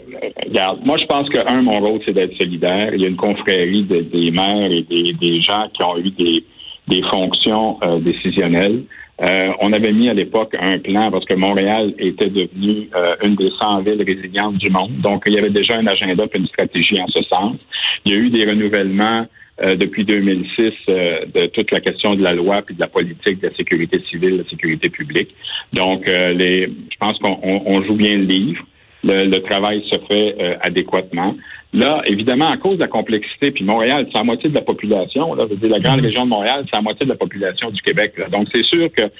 Regarde, 0.46 0.80
moi, 0.84 0.96
je 0.98 1.06
pense 1.06 1.28
que, 1.28 1.38
un, 1.46 1.62
mon 1.62 1.78
rôle, 1.78 2.00
c'est 2.04 2.12
d'être 2.12 2.36
solidaire. 2.36 2.90
Il 2.94 3.00
y 3.00 3.04
a 3.04 3.08
une 3.08 3.16
confrérie 3.16 3.84
des 3.84 4.30
maires 4.30 4.70
et 4.70 4.82
des, 4.82 5.40
gens 5.40 5.68
qui 5.74 5.82
ont 5.82 5.98
eu 5.98 6.10
des, 6.10 6.44
des 6.88 7.02
fonctions 7.10 7.78
décisionnelles. 8.00 8.82
Euh, 9.22 9.52
on 9.60 9.72
avait 9.72 9.92
mis 9.92 10.10
à 10.10 10.14
l'époque 10.14 10.54
un 10.60 10.78
plan 10.78 11.10
parce 11.10 11.24
que 11.24 11.34
Montréal 11.34 11.94
était 11.98 12.28
devenu 12.28 12.88
euh, 12.94 13.16
une 13.24 13.34
des 13.34 13.50
100 13.60 13.80
villes 13.82 14.02
résilientes 14.06 14.58
du 14.58 14.70
monde. 14.70 14.98
Donc, 14.98 15.24
il 15.26 15.34
y 15.34 15.38
avait 15.38 15.50
déjà 15.50 15.78
un 15.78 15.86
agenda 15.86 16.24
et 16.24 16.38
une 16.38 16.46
stratégie 16.46 17.00
en 17.00 17.06
ce 17.08 17.22
sens. 17.22 17.56
Il 18.04 18.12
y 18.12 18.14
a 18.14 18.18
eu 18.18 18.28
des 18.28 18.46
renouvellements 18.46 19.26
euh, 19.64 19.74
depuis 19.76 20.04
2006 20.04 20.72
de 20.88 21.46
toute 21.46 21.70
la 21.70 21.80
question 21.80 22.14
de 22.14 22.22
la 22.22 22.32
loi 22.32 22.60
puis 22.60 22.74
de 22.74 22.80
la 22.80 22.88
politique 22.88 23.40
de 23.40 23.48
la 23.48 23.54
sécurité 23.54 24.02
civile, 24.10 24.32
de 24.32 24.42
la 24.42 24.48
sécurité 24.50 24.90
publique. 24.90 25.34
Donc, 25.72 26.06
les, 26.08 26.66
je 26.66 26.96
pense 27.00 27.18
qu'on 27.18 27.82
joue 27.84 27.94
bien 27.94 28.14
le 28.14 28.24
livre. 28.24 28.62
Le, 29.06 29.38
travail 29.38 29.82
se 29.88 29.98
fait 30.08 30.36
adéquatement. 30.62 31.36
Là, 31.76 32.00
évidemment, 32.06 32.48
à 32.48 32.56
cause 32.56 32.76
de 32.76 32.80
la 32.80 32.88
complexité, 32.88 33.50
puis 33.50 33.62
Montréal, 33.62 34.06
c'est 34.10 34.16
la 34.16 34.24
moitié 34.24 34.48
de 34.48 34.54
la 34.54 34.62
population. 34.62 35.34
Là, 35.34 35.44
je 35.46 35.54
veux 35.54 35.60
dire, 35.60 35.68
la 35.68 35.80
grande 35.80 35.98
mhm. 35.98 36.06
région 36.06 36.24
de 36.24 36.30
Montréal, 36.30 36.64
c'est 36.64 36.76
la 36.76 36.82
moitié 36.82 37.04
de 37.04 37.10
la 37.10 37.18
population 37.18 37.70
du 37.70 37.82
Québec. 37.82 38.14
Donc, 38.32 38.48
c'est 38.54 38.64
sûr 38.64 38.88
qu'il 38.92 39.10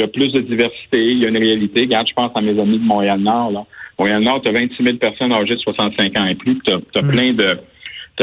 y 0.00 0.02
a 0.02 0.08
plus 0.08 0.32
de 0.32 0.40
diversité, 0.40 0.98
il 0.98 1.18
y 1.18 1.26
a 1.26 1.28
une 1.28 1.36
réalité. 1.36 1.82
Regarde, 1.82 2.08
je 2.08 2.14
pense 2.14 2.30
à 2.34 2.40
mes 2.40 2.58
amis 2.58 2.78
de 2.78 2.84
Montréal-Nord. 2.84 3.66
Montréal-Nord, 3.98 4.40
tu 4.42 4.50
as 4.50 4.58
26 4.58 4.82
000 4.82 4.96
personnes 4.98 5.34
âgées 5.34 5.56
de 5.56 5.60
65 5.60 6.18
ans 6.18 6.26
et 6.26 6.36
plus. 6.36 6.58
Tu 6.66 6.72
as, 6.72 7.02
mhm. 7.02 7.10
plein 7.10 7.32
de 7.34 7.58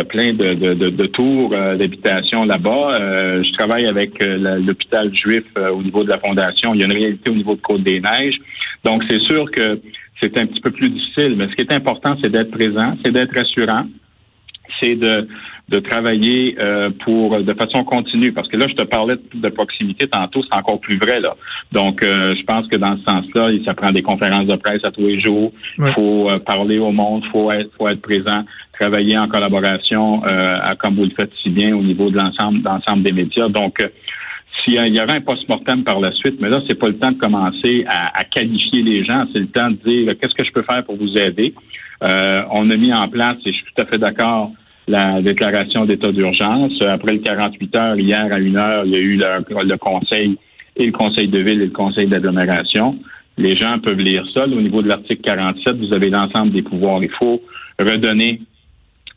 plein 0.01 0.34
de, 0.34 0.56
de, 0.56 0.89
de, 0.89 1.06
tours 1.06 1.51
euh, 1.53 1.75
d'habitation 1.75 2.46
là-bas. 2.46 2.96
Euh, 3.00 3.44
je 3.44 3.53
travaille 3.53 3.86
avec 3.86 4.24
euh, 4.24 4.58
l'hôpital 4.58 5.13
juif 5.15 5.44
au 5.56 5.84
niveau 5.84 6.03
de 6.03 6.10
la 6.10 6.18
fondation. 6.18 6.74
Il 6.74 6.82
y 6.82 6.84
a 6.84 6.88
une 6.88 6.94
réalité 6.94 7.30
au 7.30 7.36
niveau 7.36 7.56
de 7.56 7.62
Côte-des-Neiges. 7.62 8.39
Donc, 8.84 9.03
c'est 9.08 9.20
sûr 9.20 9.51
que 9.51 9.80
c'est 10.24 10.39
un 10.39 10.46
petit 10.46 10.62
peu 10.62 10.72
plus 10.72 10.89
difficile. 10.89 11.36
Mais 11.38 11.48
ce 11.50 11.56
qui 11.56 11.62
est 11.62 11.74
important, 11.74 12.15
c'est 12.24 12.30
d'être 12.30 12.51
présent, 12.51 12.96
c'est 13.03 13.12
d'être 13.12 13.36
rassurant, 13.36 13.86
c'est 14.82 14.96
de, 14.96 15.27
de 15.70 15.80
travailler 15.80 16.56
euh, 16.60 16.89
pour 17.03 17.42
de 17.42 17.53
façon 17.53 17.84
continue. 17.84 18.32
Parce 18.32 18.48
que 18.48 18.58
là, 18.58 18.68
je 18.70 18.75
te 18.75 18.84
parlais 18.84 19.15
de, 19.34 19.50
proximité 19.50 20.08
tantôt, 20.08 20.42
c'est 20.44 20.58
encore 20.58 20.80
plus 20.80 20.98
vrai 20.98 21.20
là. 21.20 21.36
Donc, 21.72 22.03
euh, 22.03 22.36
je 22.36 22.44
pense 22.44 22.68
que 22.68 22.77
dans 22.77 22.98
ce 22.98 23.03
sens-là, 23.03 23.50
ça 23.65 23.74
prend 23.74 23.92
des 23.92 24.01
conférences 24.01 24.48
de 24.48 24.56
presse 24.56 24.82
à 24.84 24.92
tous 24.92 25.08
les 25.08 25.22
jours. 25.22 25.51
Il 25.77 25.86
faut 25.94 26.30
euh, 26.30 26.39
parler 26.39 26.80
au 26.80 26.92
monde, 26.92 27.24
faut 27.32 27.51
être, 27.51 27.72
faut 27.77 27.88
être 27.88 28.01
présent, 28.01 28.44
travailler 28.80 29.18
en 29.18 29.27
collaboration, 29.27 30.22
comme 30.80 30.96
vous 30.96 31.06
le 31.06 31.12
faites 31.18 31.32
si 31.42 31.50
bien 31.50 31.75
au 31.75 31.82
niveau 31.82 32.10
de 32.10 32.18
l'ensemble, 32.18 32.62
l'ensemble 32.63 33.03
des 33.03 33.12
médias. 33.12 33.48
Donc 33.48 33.77
s'il 34.63 34.96
y 34.96 35.00
aura 35.00 35.13
un 35.13 35.22
post-mortem 35.22 35.84
par 35.84 36.00
la 36.00 36.12
suite, 36.13 36.39
mais 36.39 36.50
là, 36.50 36.62
c'est 36.67 36.77
pas 36.77 36.88
le 36.88 36.98
temps 36.98 37.12
de 37.12 37.17
commencer 37.17 37.86
à, 37.88 38.24
qualifier 38.24 38.82
les 38.82 39.03
gens, 39.03 39.25
c'est 39.32 39.39
le 39.39 39.48
temps 39.48 39.70
de 39.70 39.77
dire 39.86 40.13
qu'est-ce 40.20 40.36
que 40.36 40.46
je 40.46 40.51
peux 40.51 40.63
faire 40.63 40.84
pour 40.84 40.96
vous 40.96 41.17
aider? 41.17 41.53
Euh, 42.03 42.41
on 42.51 42.70
a 42.70 42.75
mis 42.75 42.93
en 42.93 43.08
place, 43.08 43.36
et 43.46 43.51
je 43.51 43.58
suis 43.58 43.65
tout 43.75 43.82
à 43.82 43.86
fait 43.86 43.98
d'accord, 43.98 44.51
la 44.88 45.22
déclaration 45.22 45.86
d'état 45.86 46.12
d'urgence. 46.12 46.82
Après 46.82 47.13
le 47.13 47.20
48 47.20 47.77
heures, 47.77 48.00
hier 48.00 48.27
à 48.32 48.39
une 48.39 48.58
heure, 48.58 48.86
il 48.86 48.91
y 48.91 48.96
a 48.96 49.00
eu 49.00 49.17
le, 49.17 49.77
conseil 49.77 50.38
et 50.75 50.86
le 50.86 50.91
conseil 50.91 51.27
de 51.27 51.39
ville 51.39 51.62
et 51.62 51.65
le 51.65 51.72
conseil 51.72 52.08
d'agglomération. 52.08 52.98
Les 53.38 53.55
gens 53.55 53.79
peuvent 53.79 54.00
lire 54.00 54.25
ça. 54.34 54.43
Au 54.43 54.62
niveau 54.62 54.82
de 54.82 54.89
l'article 54.89 55.22
47, 55.24 55.77
vous 55.77 55.93
avez 55.93 56.10
l'ensemble 56.10 56.51
des 56.51 56.62
pouvoirs. 56.62 57.01
Il 57.03 57.12
faut 57.12 57.41
redonner 57.79 58.41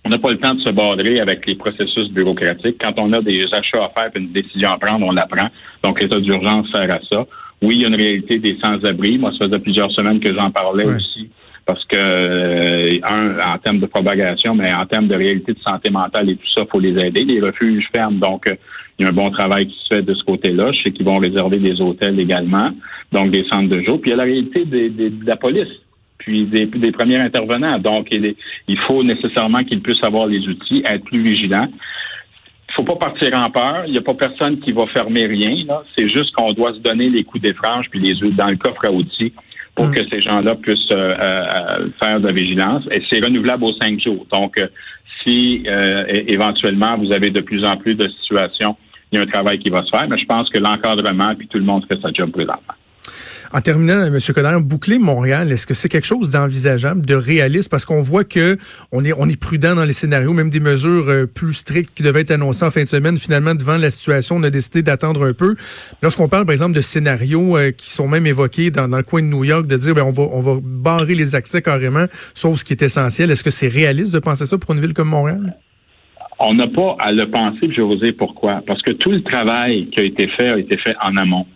on 0.07 0.09
n'a 0.09 0.19
pas 0.19 0.31
le 0.31 0.39
temps 0.39 0.55
de 0.55 0.61
se 0.61 0.71
bordrer 0.71 1.19
avec 1.19 1.45
les 1.47 1.57
processus 1.57 2.09
bureaucratiques. 2.11 2.77
Quand 2.81 2.95
on 2.97 3.13
a 3.13 3.21
des 3.21 3.43
achats 3.53 3.85
à 3.85 4.01
faire 4.01 4.11
et 4.15 4.19
une 4.21 4.31
décision 4.31 4.71
à 4.71 4.79
prendre, 4.79 5.05
on 5.05 5.11
la 5.11 5.27
prend. 5.27 5.49
Donc, 5.83 6.01
l'état 6.01 6.21
d'urgence 6.21 6.71
sert 6.73 6.95
à 6.95 7.01
ça. 7.11 7.27
Oui, 7.61 7.75
il 7.75 7.81
y 7.81 7.85
a 7.85 7.89
une 7.89 7.97
réalité 7.97 8.39
des 8.39 8.57
sans-abri. 8.63 9.19
Moi, 9.19 9.33
ça 9.33 9.47
faisait 9.47 9.59
plusieurs 9.59 9.91
semaines 9.91 10.21
que 10.21 10.33
j'en 10.33 10.51
parlais 10.51 10.87
aussi. 10.87 11.29
Parce 11.65 11.85
que, 11.87 11.97
euh, 11.97 13.01
un, 13.03 13.55
en 13.55 13.59
termes 13.59 13.81
de 13.81 13.87
propagation, 13.87 14.55
mais 14.55 14.73
en 14.73 14.87
termes 14.87 15.09
de 15.09 15.17
réalité 15.17 15.55
de 15.55 15.59
santé 15.59 15.91
mentale 15.91 16.31
et 16.31 16.37
tout 16.37 16.49
ça, 16.55 16.63
il 16.63 16.69
faut 16.71 16.79
les 16.79 16.97
aider. 17.05 17.25
Les 17.25 17.41
refuges 17.41 17.89
ferment, 17.93 18.21
donc 18.21 18.49
euh, 18.49 18.55
il 19.01 19.05
y 19.05 19.09
a 19.09 19.11
un 19.11 19.15
bon 19.15 19.31
travail 19.31 19.67
qui 19.67 19.77
se 19.77 19.97
fait 19.97 20.03
de 20.03 20.15
ce 20.15 20.23
côté-là. 20.23 20.71
Je 20.71 20.83
sais 20.85 20.93
qu'ils 20.93 21.05
vont 21.05 21.19
réserver 21.19 21.59
des 21.59 21.81
hôtels 21.81 22.21
également, 22.21 22.71
donc 23.11 23.31
des 23.31 23.45
centres 23.51 23.69
de 23.69 23.83
jour. 23.83 24.01
Puis 24.01 24.11
il 24.11 24.13
y 24.13 24.15
a 24.15 24.19
la 24.19 24.23
réalité 24.23 24.65
de 24.65 25.27
la 25.27 25.37
police 25.37 25.81
puis 26.27 26.45
des, 26.45 26.93
premiers 26.93 27.21
intervenants. 27.21 27.79
Donc, 27.79 28.09
il, 28.11 28.35
il 28.67 28.79
faut 28.81 29.03
nécessairement 29.05 29.63
qu'ils 29.63 29.81
puissent 29.81 30.03
avoir 30.03 30.27
les 30.27 30.47
outils, 30.49 30.83
être 30.85 31.05
plus 31.05 31.23
vigilants. 31.23 31.69
Il 32.69 32.75
faut 32.75 32.83
pas 32.83 32.97
partir 32.97 33.31
en 33.39 33.49
peur. 33.49 33.85
Il 33.87 33.93
n'y 33.93 33.99
a 33.99 34.03
pas 34.03 34.15
personne 34.15 34.59
qui 34.59 34.73
va 34.73 34.87
fermer 34.89 35.25
rien. 35.25 35.65
C'est 35.97 36.09
juste 36.09 36.35
qu'on 36.35 36.53
doit 36.53 36.75
se 36.75 36.81
donner 36.81 37.09
les 37.09 37.23
coups 37.23 37.43
des 37.43 37.55
franges 37.55 37.87
puis 37.91 38.01
les 38.01 38.15
dans 38.33 38.49
le 38.49 38.57
coffre 38.57 38.87
à 38.87 38.91
outils 38.91 39.33
pour 39.77 39.87
mm. 39.87 39.95
que 39.95 40.09
ces 40.11 40.21
gens-là 40.21 40.57
puissent 40.57 40.91
euh, 40.93 41.15
euh, 41.17 41.89
faire 42.03 42.21
de 42.21 42.27
la 42.27 42.35
vigilance. 42.35 42.83
Et 42.91 43.01
c'est 43.09 43.25
renouvelable 43.25 43.65
aux 43.65 43.73
cinq 43.75 44.01
jours. 44.01 44.27
Donc, 44.33 44.59
euh, 44.59 44.67
si 45.23 45.65
éventuellement 46.29 46.97
vous 46.99 47.13
avez 47.13 47.31
de 47.31 47.41
plus 47.41 47.65
en 47.65 47.77
plus 47.77 47.95
de 47.95 48.09
situations, 48.21 48.77
il 49.11 49.17
y 49.17 49.21
a 49.21 49.25
un 49.25 49.27
travail 49.27 49.59
qui 49.59 49.71
va 49.71 49.85
se 49.85 49.91
faire. 49.91 50.09
Mais 50.09 50.19
je 50.19 50.27
pense 50.27 50.49
que 50.51 50.59
l'encadrement 50.59 51.35
puis 51.37 51.49
tout 51.49 51.59
le 51.59 51.65
monde 51.65 51.85
fait 51.87 52.01
sa 52.01 52.13
job 52.13 52.31
présentement. 52.31 52.75
En 53.53 53.61
terminant, 53.61 54.05
M. 54.07 54.19
Coderre, 54.35 54.61
boucler 54.61 54.99
Montréal, 54.99 55.53
est-ce 55.53 55.67
que 55.67 55.75
c'est 55.75 55.89
quelque 55.89 56.07
chose 56.07 56.31
d'envisageable, 56.31 57.05
de 57.05 57.15
réaliste? 57.15 57.71
Parce 57.71 57.85
qu'on 57.85 58.01
voit 58.01 58.25
que 58.25 58.57
on 58.93 59.05
est, 59.05 59.13
on 59.13 59.29
est 59.29 59.41
prudent 59.41 59.75
dans 59.75 59.85
les 59.85 59.93
scénarios, 59.93 60.33
même 60.33 60.51
des 60.51 60.61
mesures 60.61 61.09
euh, 61.09 61.27
plus 61.27 61.53
strictes 61.53 61.95
qui 61.95 62.03
devaient 62.03 62.23
être 62.23 62.33
annoncées 62.33 62.65
en 62.65 62.71
fin 62.71 62.83
de 62.83 62.89
semaine. 62.89 63.17
Finalement, 63.17 63.55
devant 63.55 63.77
la 63.77 63.91
situation, 63.91 64.37
on 64.37 64.43
a 64.43 64.51
décidé 64.51 64.83
d'attendre 64.83 65.25
un 65.25 65.33
peu. 65.33 65.57
Lorsqu'on 66.03 66.29
parle, 66.29 66.45
par 66.45 66.53
exemple, 66.53 66.75
de 66.75 66.81
scénarios 66.81 67.57
euh, 67.57 67.71
qui 67.71 67.93
sont 67.93 68.09
même 68.09 68.27
évoqués 68.27 68.71
dans, 68.71 68.87
le 68.89 69.03
coin 69.03 69.23
de 69.23 69.29
New 69.29 69.45
York, 69.45 69.67
de 69.67 69.77
dire, 69.77 69.95
ben, 69.95 70.03
on 70.03 70.11
va, 70.11 70.25
on 70.25 70.41
va 70.41 70.59
barrer 70.63 71.15
les 71.15 71.35
accès 71.35 71.63
carrément, 71.63 72.07
sauf 72.35 72.59
ce 72.59 72.65
qui 72.65 72.73
est 72.73 72.83
essentiel. 72.83 73.31
Est-ce 73.31 73.45
que 73.45 73.51
c'est 73.51 73.69
réaliste 73.69 74.13
de 74.13 74.19
penser 74.19 74.47
ça 74.47 74.59
pour 74.59 74.75
une 74.75 74.81
ville 74.81 74.95
comme 74.95 75.09
Montréal? 75.09 75.57
On 76.39 76.55
n'a 76.55 76.67
pas 76.67 76.97
à 76.99 77.13
le 77.13 77.31
penser, 77.31 77.61
je 77.63 77.77
vais 77.77 77.83
vous 77.83 77.97
dire 77.97 78.13
pourquoi. 78.19 78.63
Parce 78.67 78.83
que 78.83 78.93
tout 78.93 79.11
le 79.11 79.23
travail 79.23 79.89
qui 79.91 80.01
a 80.01 80.05
été 80.05 80.29
fait 80.29 80.51
a 80.51 80.59
été 80.59 80.77
fait 80.77 80.95
en 81.03 81.17
amont. 81.17 81.47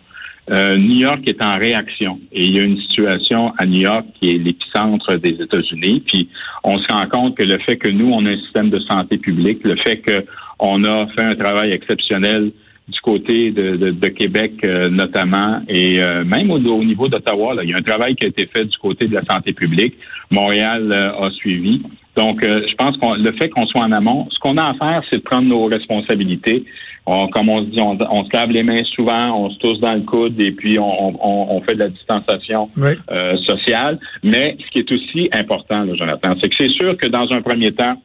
Euh, 0.49 0.75
New 0.77 0.99
York 0.99 1.21
est 1.27 1.41
en 1.41 1.57
réaction 1.57 2.19
et 2.31 2.45
il 2.45 2.57
y 2.57 2.59
a 2.59 2.63
une 2.63 2.77
situation 2.77 3.53
à 3.57 3.65
New 3.65 3.81
York 3.81 4.05
qui 4.19 4.31
est 4.31 4.37
l'épicentre 4.37 5.15
des 5.17 5.41
États-Unis. 5.41 6.03
Puis 6.05 6.29
on 6.63 6.77
se 6.79 6.91
rend 6.91 7.07
compte 7.07 7.37
que 7.37 7.43
le 7.43 7.59
fait 7.59 7.77
que 7.77 7.89
nous, 7.89 8.11
on 8.11 8.25
a 8.25 8.31
un 8.31 8.37
système 8.37 8.69
de 8.69 8.79
santé 8.79 9.17
publique, 9.17 9.59
le 9.63 9.75
fait 9.77 10.01
qu'on 10.01 10.83
a 10.83 11.07
fait 11.07 11.25
un 11.25 11.35
travail 11.35 11.71
exceptionnel 11.71 12.51
du 12.87 12.99
côté 13.01 13.51
de, 13.51 14.07
Québec 14.09 14.53
euh, 14.63 14.89
notamment 14.89 15.61
et 15.69 16.01
euh, 16.01 16.25
même 16.25 16.49
au, 16.49 16.59
niveau 16.83 17.07
d'Ottawa, 17.07 17.55
il 17.63 17.69
y 17.69 17.73
a 17.73 17.77
un 17.77 17.83
travail 17.83 18.15
qui 18.15 18.25
a 18.25 18.29
été 18.29 18.47
fait 18.47 18.65
du 18.65 18.77
côté 18.77 19.07
de 19.07 19.13
la 19.13 19.23
santé 19.23 19.53
publique. 19.53 19.93
Montréal 20.31 20.91
a 20.91 21.29
suivi. 21.31 21.81
Donc, 22.17 22.41
je 22.43 22.75
pense 22.75 22.97
que 22.97 23.21
le 23.21 23.31
fait 23.33 23.49
qu'on 23.49 23.65
soit 23.67 23.83
en 23.83 23.91
amont, 23.91 24.27
ce 24.31 24.39
qu'on 24.39 24.57
a 24.57 24.69
à 24.69 24.73
faire, 24.73 25.03
c'est 25.09 25.17
de 25.17 25.23
prendre 25.23 25.47
nos 25.47 25.65
responsabilités 25.65 26.65
comme 27.05 27.49
on 27.49 27.61
se 27.61 27.69
dit, 27.69 27.81
on, 27.81 27.97
se 27.97 28.29
lave 28.33 28.51
les 28.51 28.63
mains 28.63 28.83
souvent, 28.95 29.35
on 29.35 29.49
se 29.49 29.57
tousse 29.59 29.79
dans 29.79 29.93
le 29.93 30.01
coude 30.01 30.39
et 30.39 30.51
puis 30.51 30.77
on, 30.79 31.61
fait 31.67 31.75
de 31.75 31.79
la 31.79 31.89
distanciation 31.89 32.69
euh, 32.77 33.37
sociale. 33.37 33.99
Mais 34.23 34.57
ce 34.59 34.71
qui 34.71 34.79
est 34.79 34.91
aussi 34.91 35.29
important, 35.33 35.85
Jonathan, 35.95 36.35
c'est 36.41 36.49
que 36.49 36.55
c'est 36.59 36.71
sûr 36.71 36.95
que 36.97 37.07
dans 37.07 37.27
un 37.31 37.41
premier 37.41 37.71
temps, 37.71 38.01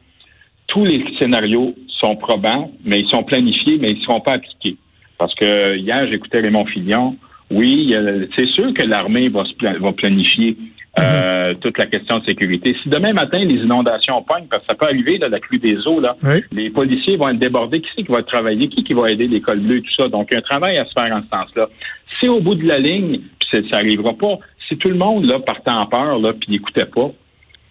tous 0.67 0.83
les 0.85 1.03
scénarios 1.19 1.73
sont 1.99 2.15
probants, 2.15 2.71
mais 2.83 2.97
ils 2.97 3.09
sont 3.09 3.23
planifiés, 3.23 3.77
mais 3.79 3.89
ils 3.89 3.99
ne 3.99 4.03
seront 4.03 4.19
pas 4.19 4.33
appliqués. 4.33 4.77
Parce 5.17 5.33
que 5.35 5.77
hier, 5.77 6.05
j'écoutais 6.09 6.41
Raymond 6.41 6.65
Fillon. 6.65 7.15
Oui, 7.49 7.93
c'est 8.37 8.47
sûr 8.47 8.73
que 8.73 8.85
l'armée 8.85 9.29
va, 9.29 9.43
va 9.79 9.91
planifier 9.93 10.57
euh, 10.99 11.53
toute 11.61 11.77
la 11.77 11.85
question 11.85 12.19
de 12.19 12.25
sécurité. 12.25 12.75
Si 12.81 12.89
demain 12.89 13.13
matin, 13.13 13.39
les 13.39 13.55
inondations 13.55 14.21
pognent, 14.23 14.47
parce 14.49 14.63
que 14.63 14.69
ça 14.69 14.75
peut 14.75 14.87
arriver, 14.87 15.17
là, 15.17 15.29
la 15.29 15.39
crue 15.39 15.59
des 15.59 15.87
eaux, 15.87 15.99
là, 15.99 16.15
les 16.51 16.69
policiers 16.69 17.17
vont 17.17 17.29
être 17.29 17.39
débordés. 17.39 17.81
Qui 17.81 17.89
c'est 17.95 18.03
qui 18.03 18.11
va 18.11 18.23
travailler? 18.23 18.67
Qui 18.69 18.83
qui 18.83 18.93
va 18.93 19.09
aider 19.09 19.27
l'école 19.27 19.59
bleue, 19.59 19.81
tout 19.81 19.93
ça? 19.95 20.07
Donc, 20.07 20.27
il 20.31 20.35
y 20.35 20.37
a 20.37 20.39
un 20.39 20.41
travail 20.41 20.77
à 20.77 20.85
se 20.85 20.93
faire 20.97 21.15
en 21.15 21.21
ce 21.21 21.27
sens-là. 21.29 21.69
Si 22.19 22.29
au 22.29 22.39
bout 22.39 22.55
de 22.55 22.67
la 22.67 22.79
ligne, 22.79 23.21
puis 23.39 23.65
ça 23.69 23.77
n'arrivera 23.77 24.13
pas, 24.13 24.39
si 24.67 24.77
tout 24.77 24.89
le 24.89 24.95
monde, 24.95 25.29
là, 25.29 25.39
partait 25.39 25.71
en 25.71 25.85
peur, 25.85 26.19
là, 26.19 26.33
puis 26.33 26.51
n'écoutait 26.51 26.85
pas, 26.85 27.11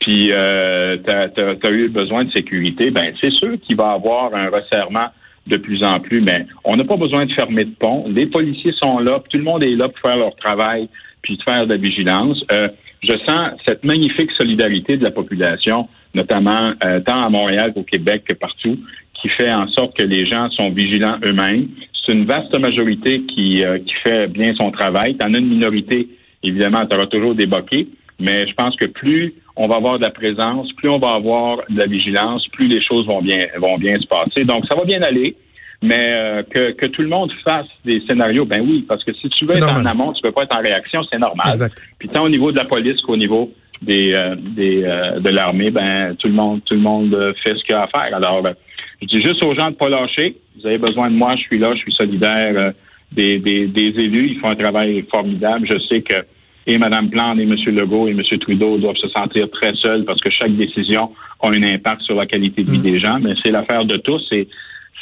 puis 0.00 0.32
euh, 0.34 0.96
tu 1.34 1.66
as, 1.66 1.70
eu 1.70 1.88
besoin 1.88 2.24
de 2.24 2.30
sécurité, 2.30 2.90
ben 2.90 3.12
c'est 3.20 3.32
sûr 3.32 3.58
qu'il 3.60 3.76
va 3.76 3.92
y 3.92 3.94
avoir 3.94 4.34
un 4.34 4.50
resserrement 4.50 5.06
de 5.46 5.56
plus 5.56 5.82
en 5.84 6.00
plus, 6.00 6.20
mais 6.20 6.46
on 6.64 6.76
n'a 6.76 6.84
pas 6.84 6.96
besoin 6.96 7.24
de 7.24 7.32
fermer 7.32 7.64
de 7.64 7.74
pont. 7.78 8.04
Les 8.08 8.26
policiers 8.26 8.72
sont 8.80 8.98
là, 8.98 9.22
tout 9.30 9.38
le 9.38 9.44
monde 9.44 9.62
est 9.62 9.74
là 9.74 9.88
pour 9.88 9.98
faire 9.98 10.16
leur 10.16 10.34
travail, 10.36 10.88
puis 11.22 11.36
de 11.36 11.42
faire 11.42 11.66
de 11.66 11.74
la 11.74 11.76
vigilance. 11.76 12.44
Euh, 12.52 12.68
je 13.02 13.12
sens 13.26 13.50
cette 13.66 13.84
magnifique 13.84 14.30
solidarité 14.32 14.96
de 14.96 15.04
la 15.04 15.10
population, 15.10 15.88
notamment 16.14 16.72
euh, 16.84 17.00
tant 17.00 17.22
à 17.22 17.28
Montréal 17.28 17.72
qu'au 17.74 17.82
Québec 17.82 18.24
que 18.28 18.34
partout, 18.34 18.78
qui 19.14 19.28
fait 19.30 19.52
en 19.52 19.68
sorte 19.68 19.96
que 19.96 20.02
les 20.02 20.26
gens 20.26 20.50
sont 20.50 20.70
vigilants 20.70 21.18
eux-mêmes. 21.24 21.68
C'est 22.04 22.12
une 22.12 22.24
vaste 22.24 22.56
majorité 22.58 23.22
qui, 23.22 23.64
euh, 23.64 23.78
qui 23.78 23.94
fait 24.04 24.28
bien 24.28 24.54
son 24.54 24.70
travail. 24.70 25.16
T'en 25.16 25.32
as 25.34 25.38
une 25.38 25.48
minorité, 25.48 26.08
évidemment, 26.42 26.86
tu 26.86 26.96
auras 26.96 27.06
toujours 27.06 27.34
des 27.34 27.46
boquets, 27.46 27.86
mais 28.20 28.46
je 28.46 28.54
pense 28.54 28.76
que 28.76 28.86
plus 28.86 29.34
on 29.56 29.68
va 29.68 29.76
avoir 29.76 29.98
de 29.98 30.04
la 30.04 30.10
présence, 30.10 30.70
plus 30.74 30.90
on 30.90 30.98
va 30.98 31.12
avoir 31.16 31.58
de 31.68 31.78
la 31.78 31.86
vigilance, 31.86 32.46
plus 32.48 32.68
les 32.68 32.82
choses 32.82 33.06
vont 33.06 33.22
bien 33.22 33.38
vont 33.58 33.78
bien 33.78 33.98
se 33.98 34.06
passer. 34.06 34.44
Donc, 34.44 34.66
ça 34.70 34.76
va 34.76 34.84
bien 34.84 35.02
aller. 35.02 35.34
Mais 35.82 36.02
euh, 36.04 36.42
que, 36.42 36.72
que, 36.72 36.86
tout 36.86 37.02
le 37.02 37.08
monde 37.08 37.30
fasse 37.44 37.66
des 37.84 38.02
scénarios, 38.08 38.46
ben 38.46 38.62
oui, 38.62 38.84
parce 38.88 39.04
que 39.04 39.12
si 39.12 39.28
tu 39.28 39.44
veux 39.44 39.56
être 39.56 39.70
en 39.70 39.84
amont, 39.84 40.12
tu 40.12 40.22
peux 40.22 40.32
pas 40.32 40.44
être 40.44 40.58
en 40.58 40.62
réaction, 40.62 41.02
c'est 41.10 41.18
normal. 41.18 41.54
Puis 41.98 42.08
tant 42.08 42.24
au 42.24 42.28
niveau 42.28 42.50
de 42.50 42.56
la 42.56 42.64
police 42.64 43.00
qu'au 43.02 43.16
niveau 43.16 43.52
des, 43.82 44.14
euh, 44.14 44.36
des 44.38 44.84
euh, 44.84 45.20
de 45.20 45.28
l'armée, 45.28 45.70
ben 45.70 46.14
tout 46.16 46.28
le 46.28 46.34
monde 46.34 46.62
tout 46.64 46.74
le 46.74 46.80
monde 46.80 47.34
fait 47.44 47.54
ce 47.56 47.64
qu'il 47.64 47.74
a 47.74 47.82
à 47.82 47.88
faire. 47.88 48.16
Alors, 48.16 48.42
ben, 48.42 48.54
je 49.02 49.06
dis 49.06 49.22
juste 49.22 49.44
aux 49.44 49.54
gens 49.54 49.70
de 49.70 49.76
pas 49.76 49.90
lâcher. 49.90 50.36
Vous 50.58 50.66
avez 50.66 50.78
besoin 50.78 51.10
de 51.10 51.14
moi, 51.14 51.34
je 51.36 51.42
suis 51.42 51.58
là, 51.58 51.74
je 51.74 51.80
suis 51.80 51.92
solidaire 51.92 52.72
des, 53.12 53.38
des, 53.38 53.66
des 53.66 53.94
élus. 53.98 54.30
Ils 54.32 54.40
font 54.40 54.48
un 54.48 54.54
travail 54.54 55.04
formidable. 55.12 55.68
Je 55.70 55.78
sais 55.86 56.00
que 56.00 56.24
et 56.66 56.78
Mme 56.78 57.10
Plante 57.10 57.38
et 57.38 57.42
M. 57.42 57.54
Legault 57.66 58.08
et 58.08 58.10
M. 58.10 58.22
Trudeau 58.40 58.76
doivent 58.78 58.96
se 58.96 59.08
sentir 59.08 59.48
très 59.50 59.74
seuls 59.76 60.04
parce 60.04 60.20
que 60.20 60.30
chaque 60.30 60.56
décision 60.56 61.12
a 61.40 61.48
un 61.48 61.62
impact 61.62 62.02
sur 62.02 62.16
la 62.16 62.26
qualité 62.26 62.64
de 62.64 62.70
vie 62.72 62.78
mm. 62.78 62.82
des 62.82 62.98
gens. 62.98 63.18
Mais 63.20 63.34
c'est 63.42 63.52
l'affaire 63.52 63.84
de 63.84 63.96
tous. 63.98 64.26
Et 64.32 64.48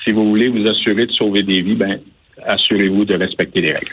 si 0.02 0.12
vous 0.12 0.28
voulez 0.28 0.48
vous 0.48 0.66
assurer 0.66 1.06
de 1.06 1.12
sauver 1.12 1.42
des 1.42 1.62
vies, 1.62 1.76
ben, 1.76 2.00
assurez-vous 2.46 3.04
de 3.04 3.16
respecter 3.16 3.60
les 3.60 3.72
règles. 3.72 3.92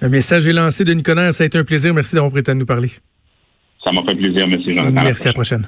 Le 0.00 0.08
message 0.08 0.46
est 0.46 0.52
lancé 0.52 0.84
de 0.84 0.92
Nicolas. 0.92 1.32
Ça 1.32 1.44
a 1.44 1.46
été 1.46 1.58
un 1.58 1.64
plaisir. 1.64 1.94
Merci 1.94 2.14
d'avoir 2.14 2.32
prêté 2.32 2.50
à 2.50 2.54
nous 2.54 2.66
parler. 2.66 2.90
Ça 3.84 3.92
m'a 3.92 4.02
fait 4.08 4.16
plaisir. 4.16 4.46
Merci, 4.48 4.76
Jonathan. 4.76 5.02
Merci, 5.02 5.24
à 5.24 5.30
la 5.30 5.32
prochaine. 5.34 5.66